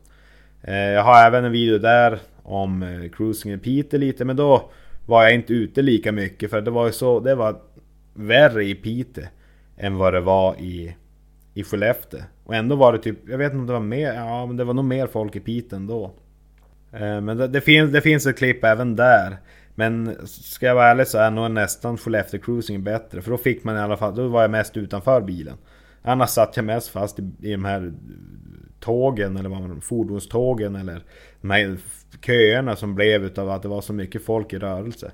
Eh, 0.62 0.76
jag 0.76 1.04
har 1.04 1.26
även 1.28 1.46
en 1.46 1.52
video 1.52 1.78
där 1.78 2.20
om 2.44 2.84
eh, 2.84 3.10
cruising 3.10 3.54
i 3.54 3.58
Piteå 3.58 4.00
lite 4.00 4.26
men 4.26 4.36
då 4.36 4.72
var 5.06 5.24
jag 5.24 5.34
inte 5.34 5.54
ute 5.54 5.82
lika 5.82 6.12
mycket 6.12 6.50
för 6.50 6.62
det 6.62 6.72
var 6.72 6.86
ju 6.86 6.92
så, 6.92 7.20
det 7.20 7.36
var 7.36 7.56
värre 8.14 8.64
i 8.64 8.76
Piteå 8.76 9.24
än 9.78 9.98
vad 9.98 10.14
det 10.14 10.22
var 10.22 10.56
i, 10.56 10.96
i 11.54 11.64
Skellefteå. 11.64 12.20
Och 12.44 12.56
ändå 12.56 12.76
var 12.76 12.94
det 12.94 13.00
typ, 13.00 13.30
jag 13.30 13.38
vet 13.38 13.54
inte 13.54 13.60
om 13.60 13.68
det 13.68 13.74
var 13.74 13.80
mer, 13.80 14.14
ja 14.14 14.46
men 14.46 14.58
det 14.58 14.64
var 14.64 14.74
nog 14.74 14.86
mer 14.86 15.08
folk 15.08 15.36
i 15.36 15.40
Piteå 15.40 15.78
ändå. 15.78 16.14
Eh, 16.92 17.22
men 17.22 17.38
det, 17.38 17.48
det, 17.48 17.62
finns, 17.62 17.92
det 17.92 18.02
finns 18.02 18.26
ett 18.26 18.38
klipp 18.38 18.64
även 18.64 18.96
där. 18.96 19.38
Men 19.76 20.16
ska 20.26 20.66
jag 20.66 20.76
vara 20.76 20.88
ärlig 20.88 21.08
så 21.08 21.18
är 21.18 21.32
nog 21.32 21.52
nästan 21.52 21.98
Skellefteå 21.98 22.40
Cruising 22.40 22.84
bättre. 22.84 23.22
För 23.22 23.32
då 23.32 23.38
fick 23.38 23.64
man 23.64 23.76
i 23.76 23.80
alla 23.80 23.98
fall, 23.98 24.16
då 24.16 24.28
var 24.28 24.42
jag 24.42 24.52
mest 24.52 24.78
utanför 24.78 25.22
bilen. 25.22 25.58
Annars 26.02 26.30
satt 26.30 26.56
jag 26.58 26.66
mest 26.66 26.90
fast 26.90 27.20
i, 27.20 27.32
i 27.42 27.52
de 27.52 27.66
här 27.66 27.94
tågen 28.80 29.38
eller 29.38 29.50
vad 29.50 29.62
man, 29.62 29.82
fordonstågen 29.82 30.76
eller 30.76 31.04
de 31.42 31.50
här 31.50 31.78
köerna 32.26 32.76
som 32.76 32.96
blev 32.96 33.26
utav 33.26 33.50
att 33.50 33.62
det 33.62 33.68
var 33.68 33.82
så 33.82 33.94
mycket 33.94 34.26
folk 34.26 34.54
i 34.54 34.60
rörelse. 34.60 35.12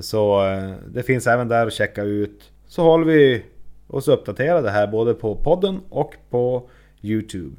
Så 0.00 0.46
eh, 0.46 0.74
det 0.88 1.02
finns 1.02 1.26
även 1.26 1.48
där 1.48 1.66
att 1.66 1.72
checka 1.72 2.02
ut. 2.02 2.52
Så 2.66 2.82
håller 2.82 3.04
vi 3.04 3.44
och 3.92 4.04
så 4.04 4.12
uppdatera 4.12 4.60
det 4.60 4.70
här 4.70 4.86
både 4.86 5.14
på 5.14 5.34
podden 5.34 5.80
och 5.90 6.14
på 6.30 6.68
Youtube. 7.02 7.56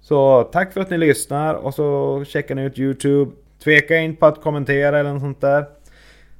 Så 0.00 0.42
tack 0.42 0.72
för 0.72 0.80
att 0.80 0.90
ni 0.90 0.98
lyssnar 0.98 1.54
och 1.54 1.74
så 1.74 2.24
checkar 2.24 2.54
ni 2.54 2.62
ut 2.62 2.78
Youtube. 2.78 3.32
Tveka 3.64 3.96
inte 3.96 4.20
på 4.20 4.26
att 4.26 4.42
kommentera 4.42 4.98
eller 4.98 5.12
något 5.12 5.22
sånt 5.22 5.40
där. 5.40 5.66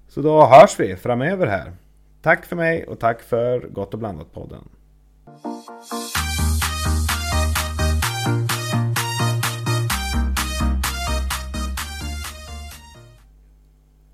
Så 0.08 0.20
då 0.20 0.46
hörs 0.46 0.80
vi 0.80 0.96
framöver 0.96 1.46
här. 1.46 1.72
Tack 2.22 2.46
för 2.46 2.56
mig 2.56 2.86
och 2.86 3.00
tack 3.00 3.22
för 3.22 3.60
Gott 3.60 3.94
och 3.94 4.00
blandat-podden. 4.00 4.62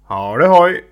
Ha 0.04 0.38
det 0.38 0.46
hoj! 0.46 0.91